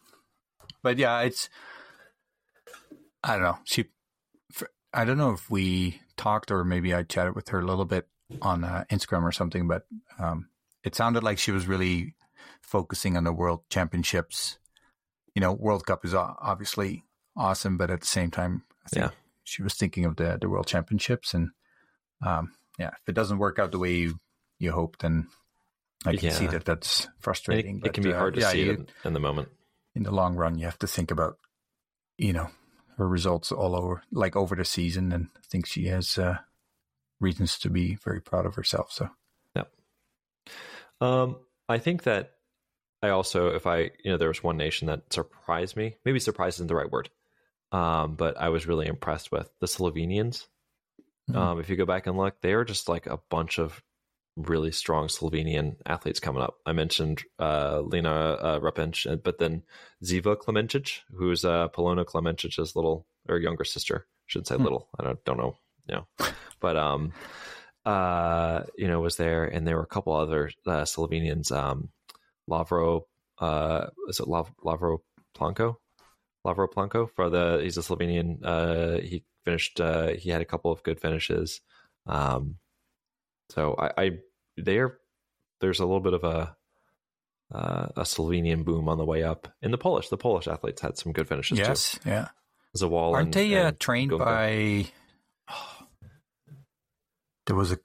[0.82, 1.48] but yeah, it's.
[3.24, 3.58] I don't know.
[3.64, 3.86] She.
[4.94, 8.08] I don't know if we talked or maybe I chatted with her a little bit
[8.42, 9.86] on uh, Instagram or something, but
[10.18, 10.48] um,
[10.84, 12.14] it sounded like she was really
[12.60, 14.58] focusing on the World Championships.
[15.34, 17.04] You know, World Cup is obviously
[17.36, 19.10] awesome, but at the same time, I think Yeah.
[19.44, 21.50] she was thinking of the the World Championships, and
[22.24, 24.18] um, yeah, if it doesn't work out the way you
[24.58, 25.28] you hope, then
[26.04, 27.78] I can see that that's frustrating.
[27.80, 29.48] it, it can be uh, hard to yeah, see you- it in, in the moment.
[29.94, 31.38] in the long run, you have to think about,
[32.18, 32.48] you know,
[32.98, 35.12] her results all over, like over the season.
[35.12, 36.38] And I think she has uh,
[37.20, 38.90] reasons to be very proud of herself.
[38.92, 39.08] So,
[39.56, 39.64] yeah.
[41.00, 41.36] Um,
[41.68, 42.32] I think that
[43.02, 45.96] I also, if I, you know, there was one nation that surprised me.
[46.04, 47.10] Maybe surprise isn't the right word,
[47.72, 50.46] um, but I was really impressed with the Slovenians.
[51.30, 51.36] Mhm.
[51.36, 53.82] Um, if you go back and look, they are just like a bunch of
[54.36, 56.54] really strong Slovenian athletes coming up.
[56.64, 59.62] I mentioned uh, Lena uh, Repinc, uh, but then
[60.02, 64.06] Ziva Klemencic, who's uh, Polona Klemencic's little or younger sister.
[64.26, 64.62] Shouldn't say Hmm.
[64.64, 64.88] little.
[64.98, 65.56] I don't don't know.
[65.88, 66.26] You know,
[66.60, 67.12] but um,
[67.84, 71.50] uh, you know, was there, and there were a couple other uh, Slovenians.
[71.50, 71.90] Um,
[72.48, 73.02] Lavro,
[73.38, 74.98] uh, is it Lav- Lavro
[75.36, 75.76] Planko?
[76.44, 78.38] Lavro Planko for the he's a Slovenian.
[78.42, 79.80] Uh, he finished.
[79.80, 81.60] Uh, he had a couple of good finishes.
[82.06, 82.56] Um,
[83.50, 84.10] so I, I
[84.56, 84.98] there,
[85.60, 86.56] there's a little bit of a
[87.54, 89.48] uh, a Slovenian boom on the way up.
[89.62, 92.28] And the Polish, the Polish athletes had some good finishes yes, yeah.
[92.74, 92.84] too.
[92.84, 94.86] Zawal Aren't and, they uh, and trained by?
[97.46, 97.78] there was a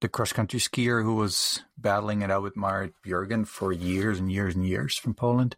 [0.00, 4.30] the cross country skier who was battling it out with Marit Björgen for years and
[4.30, 5.56] years and years from Poland.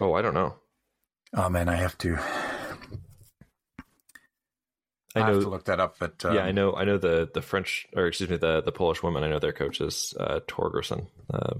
[0.00, 0.54] Oh, I don't know.
[1.34, 2.16] Oh man, I have to.
[5.14, 5.40] I, I have know.
[5.42, 6.74] to look that up, but um, yeah, I know.
[6.74, 9.24] I know the the French, or excuse me, the the Polish woman.
[9.24, 11.54] I know their coach is uh, Torgerson, uh,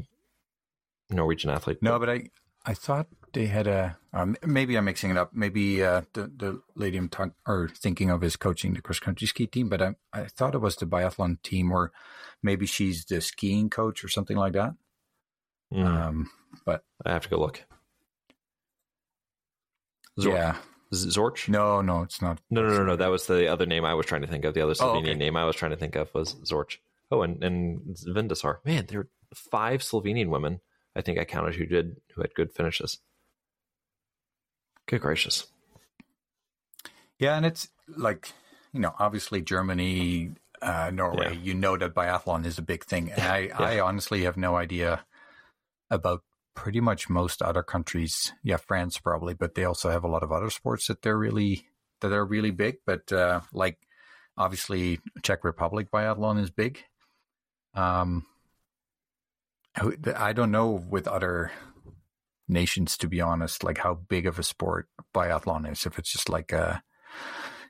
[1.10, 1.78] Norwegian athlete.
[1.82, 2.30] No, but I
[2.64, 5.30] I thought they had a um, maybe I'm mixing it up.
[5.34, 9.26] Maybe uh, the the lady I'm talking or thinking of is coaching the cross country
[9.26, 11.90] ski team, but I I thought it was the biathlon team, or
[12.42, 14.74] maybe she's the skiing coach or something like that.
[15.72, 16.30] Mm, Um,
[16.64, 17.64] but I have to go look.
[20.18, 20.32] Zorch.
[20.34, 20.56] yeah,
[20.92, 21.48] Zorch?
[21.48, 22.40] no, no, it's not.
[22.50, 22.96] No, no, no, no.
[22.96, 24.54] That was the other name I was trying to think of.
[24.54, 25.14] The other Oh, Slovenian okay.
[25.14, 26.78] name I was trying to think of was Zorch.
[27.10, 28.58] Oh, and and Vindišar.
[28.64, 30.60] Man, there are five Slovenian women.
[30.96, 32.98] I think I counted who did who had good finishes.
[34.86, 35.46] Good gracious.
[37.18, 38.32] Yeah, and it's like
[38.72, 40.32] you know, obviously Germany,
[40.62, 41.34] uh, Norway.
[41.34, 41.40] Yeah.
[41.42, 45.04] You know that biathlon is a big thing, and I I honestly have no idea
[45.90, 46.22] about
[46.54, 48.32] pretty much most other countries.
[48.42, 51.66] Yeah, France probably, but they also have a lot of other sports that they're really
[52.00, 52.78] that are really big.
[52.86, 53.78] But uh, like
[54.36, 56.82] obviously Czech Republic biathlon is big.
[57.74, 58.26] Um,
[60.16, 61.52] I don't know with other
[62.48, 65.86] nations to be honest, like how big of a sport biathlon is.
[65.86, 66.82] If it's just like a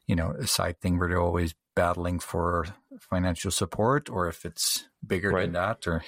[0.06, 2.66] you know a side thing where they're always battling for
[2.98, 5.42] financial support, or if it's bigger Right.
[5.42, 6.02] than that, or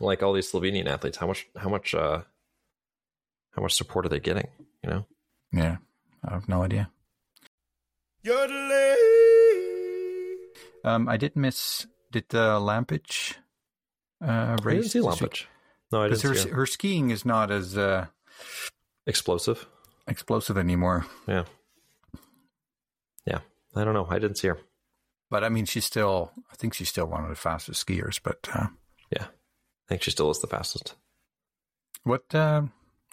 [0.00, 2.22] Like all these Slovenian athletes, how much how much uh
[3.52, 4.48] how much support are they getting?
[4.82, 5.06] You know?
[5.52, 5.76] yeah,
[6.24, 6.90] I have no idea.
[10.84, 13.36] Um, I did miss did the Lampic
[14.24, 15.46] uh, I didn't see week?
[15.90, 16.56] No, I didn't her see her.
[16.56, 18.06] her skiing is not as uh,
[19.06, 19.66] Explosive.
[20.06, 21.06] explosive anymore.
[21.26, 21.44] Yeah.
[23.26, 23.40] Yeah.
[23.74, 24.06] I don't know.
[24.08, 24.58] I didn't see her.
[25.30, 26.30] But I mean, she's still.
[26.50, 28.20] I think she's still one of the fastest skiers.
[28.22, 28.66] But uh,
[29.92, 30.94] think she still is the fastest.
[32.04, 32.34] what?
[32.34, 32.62] Uh,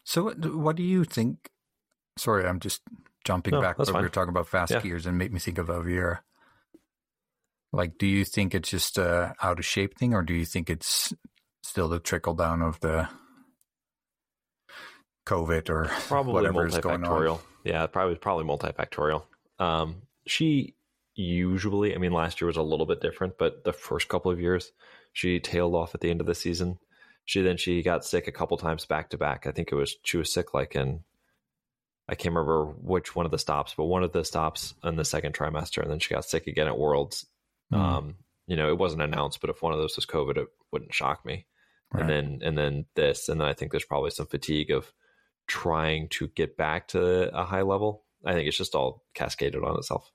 [0.03, 1.49] so what, what do you think?
[2.17, 2.81] Sorry, I'm just
[3.23, 3.77] jumping No, back.
[3.77, 4.81] But we were talking about fast Yeah.
[4.81, 6.23] skiers and make me think of Elvira.
[7.71, 10.69] Like, do you think it's just a out of shape thing, or do you think
[10.69, 11.13] it's
[11.63, 13.07] still the trickle down of the
[15.27, 17.39] COVID or probably whatever is going on?
[17.63, 19.23] Yeah, probably probably multifactorial.
[19.59, 20.73] Um, she
[21.15, 24.39] usually, I mean, last year was a little bit different, but the first couple of
[24.39, 24.71] years,
[25.13, 26.79] she tailed off at the end of the season.
[27.25, 29.45] She then she got sick a couple times back to back.
[29.45, 31.01] I think it was she was sick like in
[32.09, 35.05] I can't remember which one of the stops, but one of the stops in the
[35.05, 37.27] second trimester, and then she got sick again at Worlds.
[37.71, 37.77] Mm.
[37.77, 38.15] Um,
[38.47, 41.23] you know, it wasn't announced, but if one of those was COVID, it wouldn't shock
[41.23, 41.45] me.
[41.93, 42.01] Right.
[42.01, 44.91] And then and then this, and then I think there's probably some fatigue of
[45.45, 48.05] trying to get back to a high level.
[48.25, 50.11] I think it's just all cascaded on itself.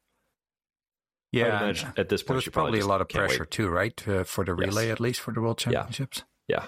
[1.39, 3.29] Yeah, at this there point, was she probably a lot of can't wait.
[3.29, 4.69] pressure too, right, uh, for the Yes.
[4.69, 6.23] relay at least for the World Championships.
[6.49, 6.67] Yeah.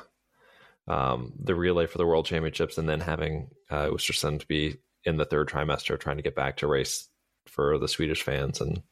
[0.89, 5.17] Um, the relay for the World Championships, and then having uh, Ostersund to be in
[5.17, 7.09] the third trimester, trying to get back to race
[7.47, 8.83] for the Swedish fans, and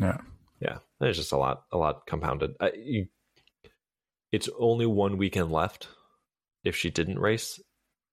[0.00, 0.18] Yeah,
[0.60, 2.54] yeah, there's just a lot, a lot compounded.
[2.60, 3.06] I, you,
[4.32, 5.88] it's only one weekend left.
[6.62, 7.58] If she didn't race,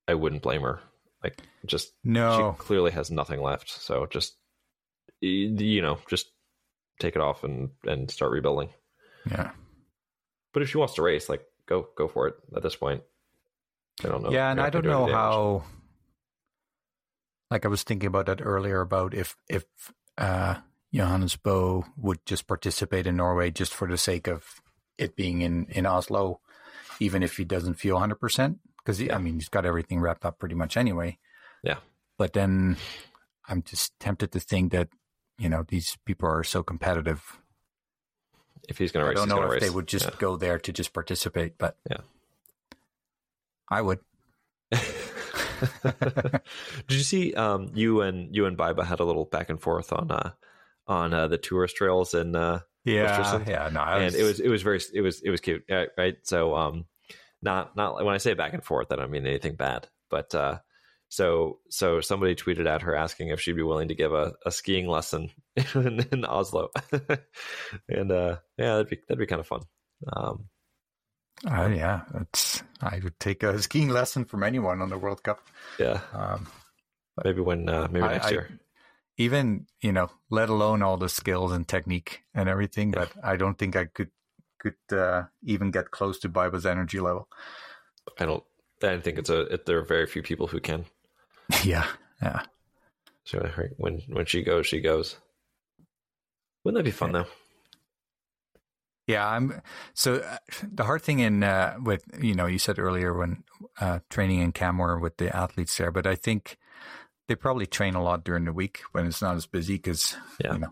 [0.08, 0.80] I wouldn't blame her.
[1.24, 3.70] Like, just no, she clearly has nothing left.
[3.70, 4.36] So just
[5.22, 6.28] you know, just
[7.00, 8.70] take it off and and start rebuilding.
[9.30, 9.52] yeah,
[10.54, 12.36] But if she wants to race, like go go for it.
[12.56, 13.04] At this point,
[14.04, 14.32] I don't know.
[14.32, 15.64] yeah, and I don't do know how.
[17.50, 19.64] Like I was thinking about that earlier about if if
[20.18, 20.56] uh,
[20.94, 24.62] Johannes Bo would just participate in Norway just for the sake of
[24.98, 26.42] it being in in Oslo,
[27.00, 29.02] even if he doesn't feel hundred percent, because.
[29.10, 31.18] I mean he's got everything wrapped up pretty much anyway.
[31.64, 31.78] Yeah.
[32.18, 32.78] But then
[33.48, 34.90] I'm just tempted to think that
[35.38, 37.40] you know these people are so competitive.
[38.68, 40.74] if he's going to race, I don't know if they would just go there to
[40.74, 41.98] just participate, but Yeah.
[43.70, 44.00] I would.
[44.72, 44.80] Yeah.
[46.88, 49.92] Did you see um, you and you and Biba had a little back and forth
[49.92, 50.32] on uh,
[50.88, 54.50] on uh, the tourist trails and uh, Yeah, yeah, no, I and it was it
[54.50, 55.64] was very it was it was cute,
[55.98, 56.16] right?
[56.24, 56.86] So um,
[57.42, 60.60] not not when I say back and forth, I don't mean anything bad, but uh,
[61.10, 64.52] so so somebody tweeted at her asking if she'd be willing to give a, a
[64.52, 65.30] skiing lesson
[65.76, 66.70] in, in Oslo,
[67.90, 69.62] and uh, yeah, that'd be that'd be kind of fun.
[70.16, 70.50] Um,
[71.46, 72.64] Uh, yeah, it's.
[72.82, 75.40] I would take a skiing lesson from anyone on the World Cup.
[75.80, 76.48] yeah, Um,
[77.24, 78.50] maybe when uh, maybe I- next I- year.
[79.18, 82.90] even you know, let alone all the skills and technique and everything.
[82.92, 84.10] But I don't think I could
[84.60, 87.28] could uh, even get close to Biba's energy level.
[88.20, 88.44] I don't.
[88.84, 89.42] I think it's a.
[89.54, 90.86] It, there are very few people who can.
[91.64, 91.88] yeah,
[92.22, 92.42] yeah.
[93.24, 95.18] So when when she goes, she goes.
[96.64, 97.26] Wouldn't that be fun though?
[99.06, 99.62] Yeah, I'm.
[99.94, 100.38] So uh,
[100.70, 103.44] the hard thing in uh, with you know you said earlier when
[103.80, 106.58] uh, training in Canmore with the athletes there, but I think
[107.28, 110.54] they probably train a lot during the week when it's not as busy because Yeah.
[110.54, 110.72] you know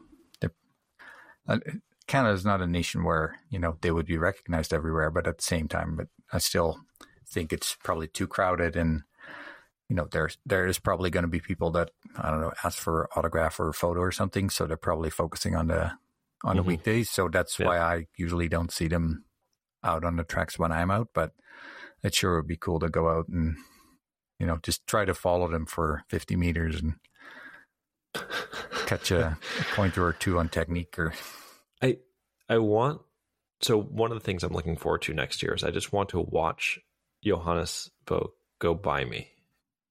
[1.48, 1.60] uh,
[2.08, 5.38] Canada is not a nation where you know they would be recognized everywhere, but at
[5.38, 6.80] the same time, but I still
[7.28, 9.04] think it's probably too crowded and.
[9.90, 12.80] You know, there's there is probably going to be people that I don't know ask
[12.80, 15.92] for autograph or photo or something, so they're probably focusing on the
[16.44, 16.68] on the Mhm.
[16.68, 17.10] weekdays.
[17.10, 17.68] So that's Yeah.
[17.68, 19.26] why I usually don't see them
[19.84, 21.10] out on the tracks when I'm out.
[21.14, 21.34] But
[22.04, 23.58] it sure would be cool to go out and
[24.40, 26.96] you know just try to follow them for 50 meters and
[28.86, 31.14] catch a, a pointer or two on technique or
[31.82, 31.98] I
[32.50, 33.02] I want
[33.62, 36.10] so one of the things I'm looking forward to next year is I just want
[36.10, 36.80] to watch
[37.24, 39.32] Johannes Bo go by me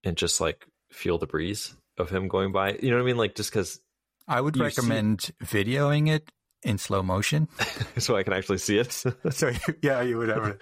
[0.05, 2.73] and just like feel the breeze of him going by.
[2.81, 3.17] You know what I mean?
[3.17, 3.81] Like just because
[4.29, 6.31] I would You see- recommend videoing it
[6.63, 7.49] in slow motion.
[7.99, 8.93] so I can actually see it.
[9.31, 9.53] so
[9.83, 10.59] yeah, you would have a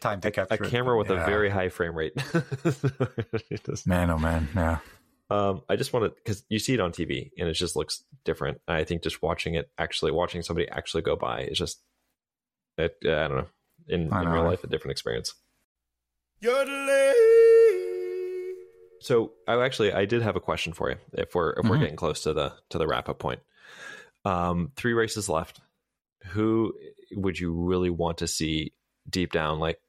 [0.00, 0.70] time to a capture it.
[0.70, 2.12] camera with a very high frame rate.
[3.50, 4.10] It just- man.
[4.10, 4.78] Oh man, yeah.
[5.30, 8.04] um, I just want to because you see it on TV and it just looks
[8.24, 8.60] different.
[8.68, 11.80] I think just watching it actually watching somebody actually go by is just
[12.76, 13.46] it, uh, I don't know
[13.88, 14.34] in, I in know.
[14.34, 15.34] real life a different experience.
[19.00, 21.80] So I actually I did have a question for you if we're if we're Mhm.
[21.80, 23.40] getting close to the to the wrap up point.
[24.24, 25.60] Um, three races left.
[26.26, 26.74] Who
[27.12, 28.72] would you really want to see
[29.08, 29.80] deep down like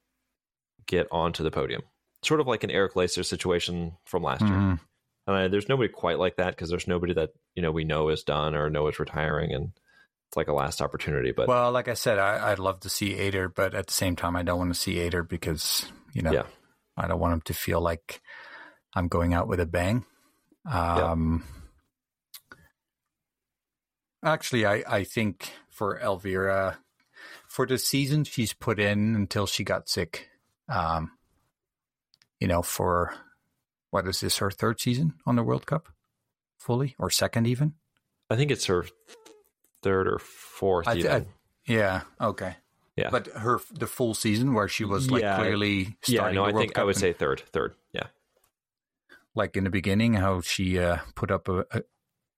[0.86, 1.82] get onto the podium?
[2.24, 4.52] Sort of like an Erik Lesser situation from last year.
[4.52, 4.80] Mhm.
[5.28, 8.10] And I, there's nobody quite like that because there's nobody that you know we know
[8.10, 9.72] is done or know is retiring, and
[10.28, 11.32] it's like a last opportunity.
[11.32, 14.16] But Well, like I said, I, I'd love to see Eder, but at the same
[14.16, 16.46] time, I don't want to see Eder because you know Yeah.
[16.98, 18.22] I don't want him to feel like
[18.96, 20.06] I'm going out with a bang.
[20.70, 21.44] Um,
[24.24, 26.80] Actually, I, I think for Elvira,
[27.48, 30.30] for the season she's put in until she got sick,
[30.68, 31.12] um,
[32.40, 33.14] you know, for
[33.92, 35.88] what is this her third season on the World Cup,
[36.58, 37.76] fully or second even?
[38.30, 38.86] I think it's her
[39.82, 40.88] third or fourth.
[40.88, 41.28] I even.
[41.66, 42.02] Yeah.
[42.20, 42.56] Okay.
[42.98, 43.10] Yeah.
[43.12, 45.38] But her the full season where she was like Yeah.
[45.38, 47.42] clearly yeah, starting no, I World think I would and- say third.
[47.54, 48.08] Third, yeah,
[49.36, 51.82] like in the beginning how she uh, put up a, a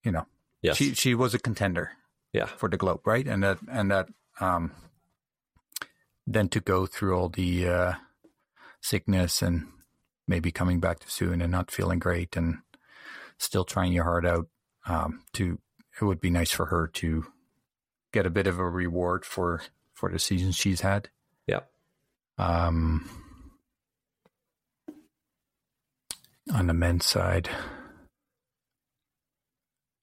[0.04, 0.26] you know
[0.62, 1.92] yes, she she was a contender
[2.34, 4.08] yeah, for the globe right and that and that
[4.40, 4.72] um
[6.28, 7.94] then to go through all the uh
[8.82, 9.68] sickness and
[10.28, 12.60] maybe coming back too soon and not feeling great and
[13.38, 14.48] still trying your heart out.
[14.88, 15.60] Um, to
[16.00, 17.26] it would be nice for her to
[18.12, 19.62] get a bit of a reward for
[19.94, 21.10] for the season she's had.
[21.46, 21.62] Yeah.
[22.38, 23.08] Um,
[26.54, 27.50] on the men's side,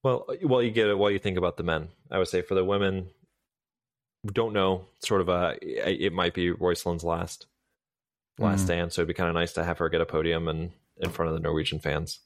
[0.04, 0.96] Well, well, you get it.
[0.96, 3.08] While you think about the men, I would say for the women,
[4.26, 4.86] don't know.
[5.00, 7.46] Sort of a, it might be Roeiseland's last
[8.38, 8.64] last Mm.
[8.64, 11.10] stand, so it'd be kind of nice to have her get a podium and in
[11.10, 12.20] front of the Norwegian fans.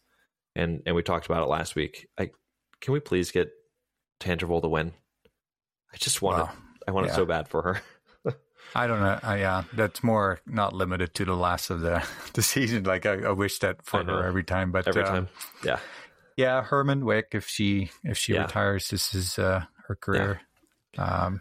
[0.54, 2.08] And and we talked about it last week.
[2.18, 2.30] I
[2.80, 3.50] can we please get
[4.20, 4.92] Tandrevold to win?
[5.92, 6.44] I just want Wow.
[6.44, 6.50] it.
[6.88, 7.82] I want it so bad for her.
[8.74, 9.18] I don't know.
[9.22, 12.84] Uh, yeah, that's more not limited to the last of the the season.
[12.84, 15.28] Like I, I wish that for her every time, but Every um, time,
[15.64, 15.78] yeah,
[16.36, 17.28] yeah, Herrmann-Wick.
[17.32, 18.42] If she if she Yeah.
[18.42, 20.40] retires, this is uh, her career.
[20.98, 21.40] Um,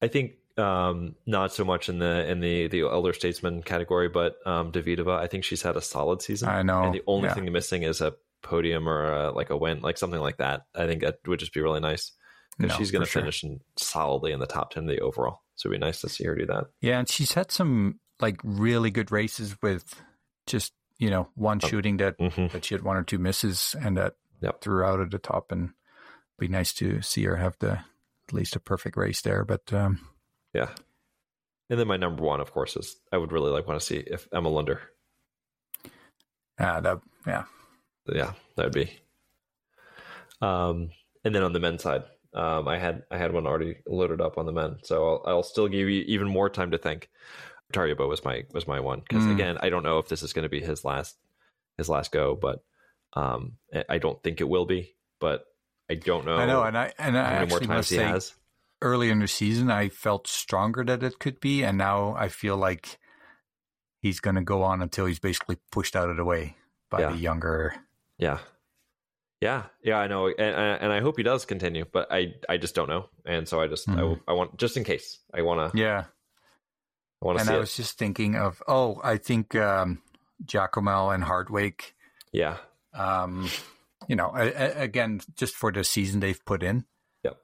[0.00, 4.36] I think um, not so much in the in the the elder statesman category, but
[4.46, 5.18] um, Davidova.
[5.18, 6.48] I think she's had a solid season.
[6.48, 6.84] I know.
[6.84, 7.34] and the only yeah.
[7.34, 10.62] thing missing is a podium or a, like a win, like something like that.
[10.74, 12.12] I think that would just be really nice
[12.56, 13.22] because No, she's going to sure.
[13.22, 15.40] finish in, solidly in the top ten of the overall.
[15.58, 16.66] So it'd be nice to see her do that.
[16.80, 20.00] Yeah, and she's had some like really good races with
[20.46, 23.96] just you know one shooting that hmm that she had one or two misses and
[23.96, 24.60] that Yep.
[24.60, 25.70] threw out at the top, and
[26.38, 29.44] be nice to see her have the at least a perfect race there.
[29.44, 29.98] But um,
[30.54, 30.70] Yeah.
[31.70, 33.96] And then my number one, of course, is I would really like want to see
[33.96, 34.80] if Emma Lunder.
[36.58, 37.44] yeah, that yeah,
[38.06, 38.90] Yeah, that would be.
[40.40, 40.90] Um,
[41.24, 42.04] and then on the men's side,
[42.38, 45.42] um, I had I had one already loaded up on the men, so I'll, I'll
[45.42, 47.10] still give you even more time to think.
[47.72, 49.34] Tarjei Bø was my was my one because Mm.
[49.34, 51.16] again, I don't know if this is going to be his last
[51.76, 52.62] his last go, but
[53.14, 53.52] um,
[53.88, 54.94] I- don't think it will be.
[55.20, 55.44] But
[55.90, 56.36] I don't know.
[56.36, 58.34] I know, and I and I actually times must he say, has.
[58.80, 62.56] early in the season, I felt stronger that it could be, and now I feel
[62.56, 62.98] like
[64.00, 66.56] he's going to go on until he's basically pushed out of the way
[66.90, 67.10] by Yeah.
[67.12, 67.74] the younger.
[68.16, 68.38] Yeah.
[69.40, 70.38] Yeah, yeah, I know, and,
[70.82, 73.68] and I hope he does continue, but I, I just don't know, and so I
[73.68, 74.20] just, I, Mhm.
[74.26, 76.04] I want, just in case, I want to, Yeah,
[77.22, 77.60] I want to and I it.
[77.60, 80.02] was just thinking of oh, I think um,
[80.44, 81.80] Giacomel and Hartweg.
[82.32, 82.56] Yeah,
[82.94, 83.48] Um,
[84.08, 86.84] you know, a, a- again, just for the season they've put in.
[87.22, 87.38] Yep.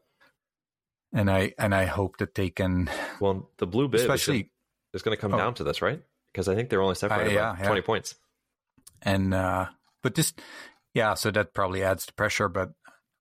[1.12, 2.90] And I and I hope that they can,
[3.20, 4.50] well, the blue bib especially
[4.92, 5.38] is going to come Oh.
[5.38, 6.02] down to this, right?
[6.32, 7.66] Because I think they're only separated Uh, yeah, by yeah.
[7.66, 8.16] twenty points.
[9.02, 9.66] and uh
[10.02, 10.40] but just
[10.94, 12.70] yeah so that probably adds to pressure but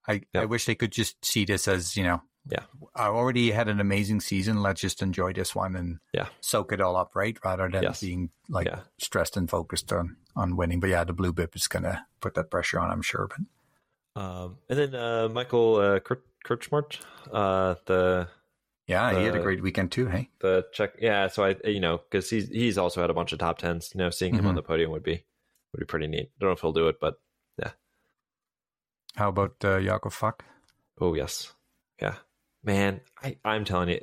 [0.08, 0.42] i Yeah.
[0.42, 2.66] i wish they could just see this as you know Yeah.
[2.96, 6.28] i already had an amazing season let's just enjoy this one and Yeah.
[6.42, 8.02] soak it all up right rather than Yes.
[8.02, 8.82] being like Yeah.
[9.00, 12.50] stressed and focused on on winning but yeah the blue bib is gonna put that
[12.52, 13.40] pressure on i'm sure but
[14.16, 17.02] Um, and then uh, Michael uh, Kurt, Krčmář,
[17.34, 18.28] uh, the
[18.86, 21.26] yeah he had a great weekend too hey the Czech, yeah.
[21.30, 23.90] So I, you know, because he's he's also had a bunch of top tens.
[23.96, 24.58] You know, seeing him on Mhm.
[24.62, 25.26] the podium would be
[25.72, 26.30] would be pretty neat.
[26.30, 27.16] I Don't know if he'll do it, but
[29.16, 30.44] how about uh Jakov Fak?
[31.00, 31.54] Oh yes,
[32.02, 32.16] yeah,
[32.64, 33.02] man.
[33.22, 34.00] I I'm telling you,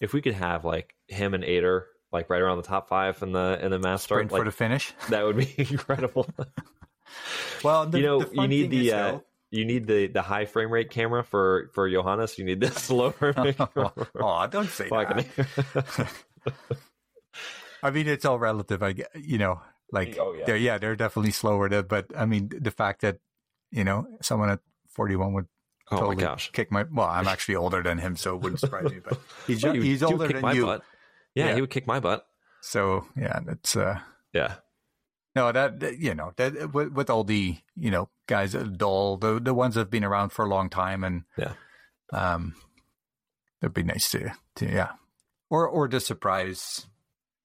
[0.00, 3.32] if we could have like him and Eder like right around the top five in
[3.32, 6.28] the in the mass start, sprint like for the finish that would be incredible.
[7.64, 10.70] well the, you know, you need the uh, though- you need the the high frame
[10.70, 12.38] rate camera for for Johannes.
[12.38, 13.56] You need the slow frame rate.
[13.56, 16.08] camera oh don't say that
[17.82, 18.82] I mean, it's all relative.
[18.82, 19.60] I you know,
[19.92, 20.44] like Oh, yeah.
[20.46, 21.68] they're yeah, they're definitely slower.
[21.68, 23.18] To, but I mean, the fact that
[23.70, 24.60] you know someone at
[24.90, 25.46] forty one would
[25.90, 26.84] oh totally my gosh, kick my.
[26.90, 28.98] Well, I'm actually older than him, so it wouldn't surprise me.
[29.02, 30.82] But he's Well, he's older than you, butt.
[31.34, 31.54] Yeah, Yeah.
[31.54, 32.26] he would kick my butt.
[32.62, 34.00] so yeah, that's uh
[34.32, 34.54] Yeah,
[35.34, 39.54] no that, you know that with, with all the you know guys Doll the the
[39.54, 41.52] ones that have been around for a long time and Yeah.
[42.12, 42.54] um,
[43.62, 44.92] it'd be nice to to yeah,
[45.50, 46.86] or or to surprise.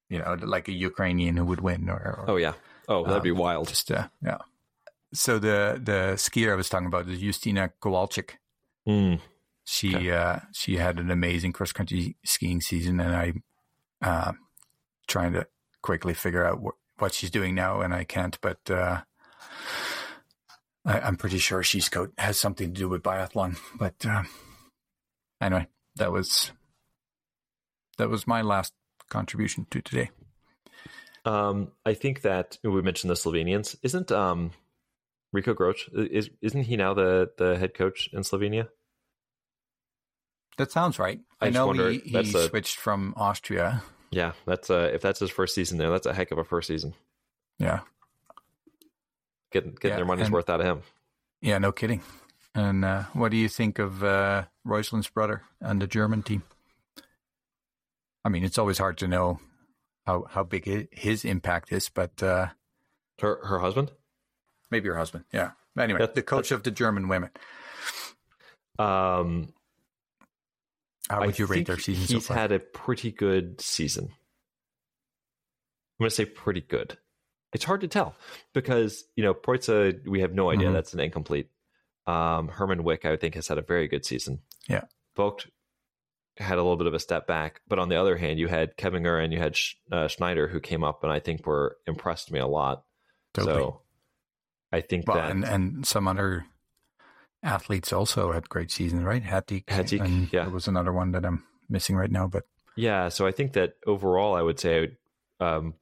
[0.10, 2.54] You know, like a Ukrainian who would win, or, or Oh yeah.
[2.90, 3.70] Oh, that'd be Um, wild.
[3.70, 4.40] Just uh, yeah.
[5.14, 8.32] So the the skier I was talking about is Justyna Kowalczyk.
[8.88, 9.20] Mm.
[9.66, 10.12] She Okay.
[10.12, 13.34] uh, she had an amazing cross country skiing season, and I
[14.02, 14.32] uh,
[15.08, 15.48] trying to
[15.82, 18.40] quickly figure out wh- what she's doing now, and I can't.
[18.42, 19.02] But uh,
[20.86, 23.58] I, I'm pretty sure she's co- has something to do with biathlon.
[23.78, 24.24] But uh,
[25.42, 25.68] anyway,
[25.98, 26.52] that was
[27.98, 28.74] that was my last
[29.10, 30.10] contribution to today.
[31.26, 33.76] Um, I think that we mentioned the Slovenians.
[33.84, 34.52] Isn't um,
[35.34, 38.68] Ricco Groß is isn't he now the the head coach in Slovenia?
[40.58, 41.20] That sounds right.
[41.40, 43.84] I I, know he, he that's a- switched from Austria.
[44.12, 46.68] Yeah, that's uh if that's his first season there, that's a heck of a first
[46.68, 46.94] season.
[47.60, 47.80] Yeah.
[49.52, 50.82] Getting getting Yeah, their money's and- worth out of him.
[51.42, 52.02] Yeah, no kidding.
[52.54, 56.44] And uh, what do you think of uh, Roeiseland's brother and the German team?
[58.26, 59.40] I mean, it's always hard to know
[60.06, 62.48] how how big his impact is, but uh,
[63.22, 63.92] Her her husband?
[64.72, 65.26] Maybe her husband.
[65.32, 65.52] Yeah.
[65.78, 67.30] Anyway, That- the coach of the German women.
[68.80, 69.54] Um,
[71.10, 72.38] How would you rate their season so He's far?
[72.38, 74.06] had a pretty good season.
[74.06, 76.98] I'm going to say pretty good.
[77.54, 78.16] It's hard to tell
[78.54, 79.68] because you know Preuss,
[80.08, 80.70] we have no idea.
[80.70, 80.74] Mhm.
[80.74, 81.50] That's an incomplete.
[82.08, 84.40] Um, Herrmann-Wick, I think, has had a very good season.
[84.70, 84.86] Yeah.
[85.18, 85.48] Voigt
[86.38, 88.78] had a little bit of a step back, but on the other hand, you had
[88.78, 89.58] Kebinger and you had
[89.92, 92.84] uh, Schneider who came up and I think were impressed me a lot.
[93.34, 93.54] Totally.
[93.62, 93.82] So
[94.72, 96.46] I think well, that and, and some other
[97.44, 99.24] athletes also had great seasons, right?
[99.24, 100.44] Hattie, and yeah.
[100.44, 102.44] There was another one that I'm missing right now, but
[102.76, 104.98] Yeah, so I think that overall, I would say
[105.40, 105.74] um,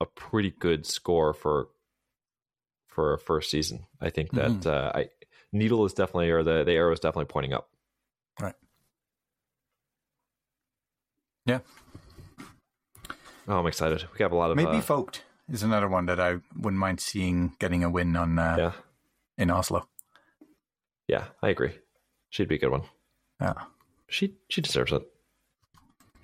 [0.00, 1.68] a pretty good score for
[2.88, 3.86] for a first season.
[4.00, 4.66] I think that Mhm.
[4.66, 5.08] uh, I
[5.52, 7.68] needle is definitely or the the arrow is definitely pointing up.
[8.40, 8.54] Right.
[11.44, 11.60] Yeah.
[13.48, 14.04] Oh, I'm excited.
[14.12, 17.00] We have a lot of maybe uh, Voigt is another one that I wouldn't mind
[17.00, 18.72] seeing getting a win on uh, yeah,
[19.38, 19.88] in Oslo.
[21.08, 21.24] yeah.
[21.42, 21.72] I agree.
[22.30, 22.82] She'd be a good one.
[23.40, 23.54] Yeah.
[24.08, 25.02] She she deserves it.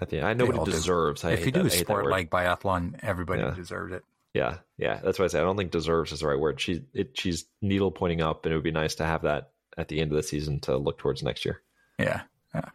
[0.00, 0.72] At the end, I know They what do.
[0.72, 1.24] deserves.
[1.24, 3.54] I if you do I a that sport like biathlon, everybody Yeah.
[3.54, 4.02] deserves it.
[4.34, 5.38] Yeah, yeah, that's what I say.
[5.40, 6.58] I don't think deserves is the right word.
[6.60, 9.88] She it she's needle pointing up, and it would be nice to have that at
[9.88, 11.60] the end of the season to look towards next year.
[11.98, 12.22] Yeah.
[12.54, 12.68] Yeah.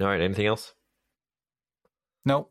[0.00, 0.72] All right, anything else?
[2.24, 2.48] No.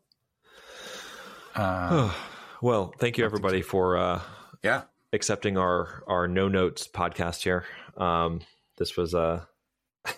[1.60, 2.12] Uh,
[2.62, 4.20] well, thank you nothing everybody for uh,
[4.62, 4.82] yeah.
[5.12, 7.64] accepting our our no notes podcast here.
[7.96, 8.40] Um,
[8.78, 9.46] this was a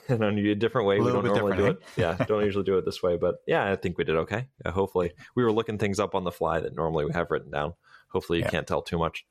[0.09, 0.99] an unusual, different way.
[0.99, 1.83] A we don't bit normally do it.
[1.97, 4.47] Yeah, don't usually do it this way, but yeah, I think we did okay.
[4.65, 7.51] Uh, hopefully, we were looking things up on the fly that normally we have written
[7.51, 7.75] down.
[8.11, 8.51] Hopefully, you Yeah.
[8.51, 9.25] can't tell too much.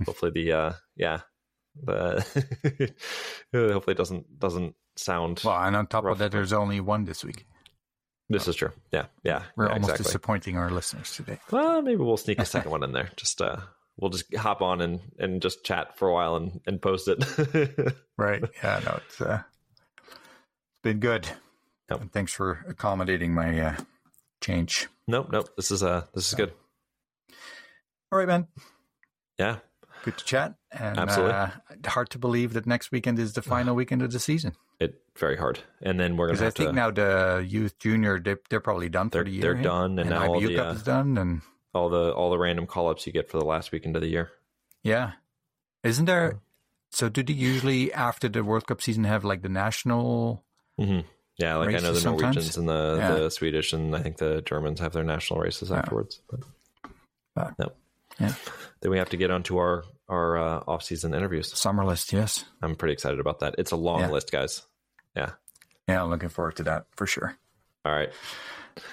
[0.06, 1.20] Hopefully, the uh, yeah,
[1.80, 2.24] the
[3.52, 5.42] hopefully it doesn't doesn't sound.
[5.44, 7.46] Well, and on top of that, there's only one this week.
[8.28, 8.72] This is true.
[8.92, 10.04] Yeah, yeah, We're yeah, almost exactly.
[10.04, 11.38] disappointing our listeners today.
[11.50, 13.10] Well, maybe we'll sneak a second one in there.
[13.16, 13.58] Just uh,
[13.98, 17.94] we'll just hop on and and just chat for a while and and post it.
[18.18, 18.42] Right.
[18.62, 19.42] Yeah, no, it's uh,
[20.06, 20.18] it's
[20.82, 21.28] been good.
[21.90, 22.00] Yep.
[22.00, 23.76] And thanks for accommodating my uh,
[24.40, 24.88] change.
[25.08, 25.48] nope, nope.
[25.56, 26.52] This is uh, this is good.
[28.12, 28.46] All right, man.
[29.38, 29.56] Yeah,
[30.04, 30.54] Good to chat.
[30.72, 31.32] And Absolutely.
[31.34, 31.48] Uh,
[31.86, 34.54] hard to believe that next weekend is the final weekend of the season.
[34.80, 35.60] it very hard.
[35.80, 36.74] And then we're Because gonna I think to.
[36.74, 39.42] now the youth junior, they, they're probably done for the year.
[39.54, 41.18] they're done, and, And now all the Cup uh, is done.
[41.18, 41.42] And
[41.74, 44.08] all the all the random call ups you get for the last weekend of the
[44.08, 44.30] year.
[44.82, 45.12] yeah.
[45.84, 46.38] Isn't there?
[46.90, 50.44] So, do they usually, after the World Cup season, have like the national?
[50.78, 51.00] hmm
[51.38, 52.22] Yeah, like I know the sometimes?
[52.36, 53.14] Norwegians and the Yeah.
[53.14, 55.78] the Swedish and I think the Germans have their national races Yeah.
[55.78, 56.20] afterwards.
[56.30, 56.40] But
[57.34, 57.72] But- no.
[58.18, 58.34] Yeah.
[58.80, 61.56] Then we have to get onto our our uh, off season interviews.
[61.56, 62.44] Summer list, yes.
[62.60, 63.54] I'm pretty excited about that.
[63.58, 64.10] It's a long Yeah.
[64.10, 64.62] list, guys.
[65.16, 65.30] Yeah,
[65.88, 67.36] Yeah, I'm looking forward to that for sure.
[67.84, 68.10] All right.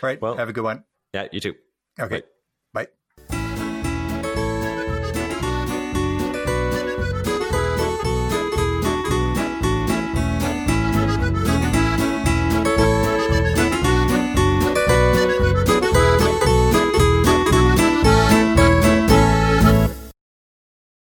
[0.01, 0.21] Right.
[0.21, 0.83] Well- have a good one.
[1.13, 1.55] Yeah, you too.
[1.99, 2.21] Okay.
[2.21, 2.27] Bye.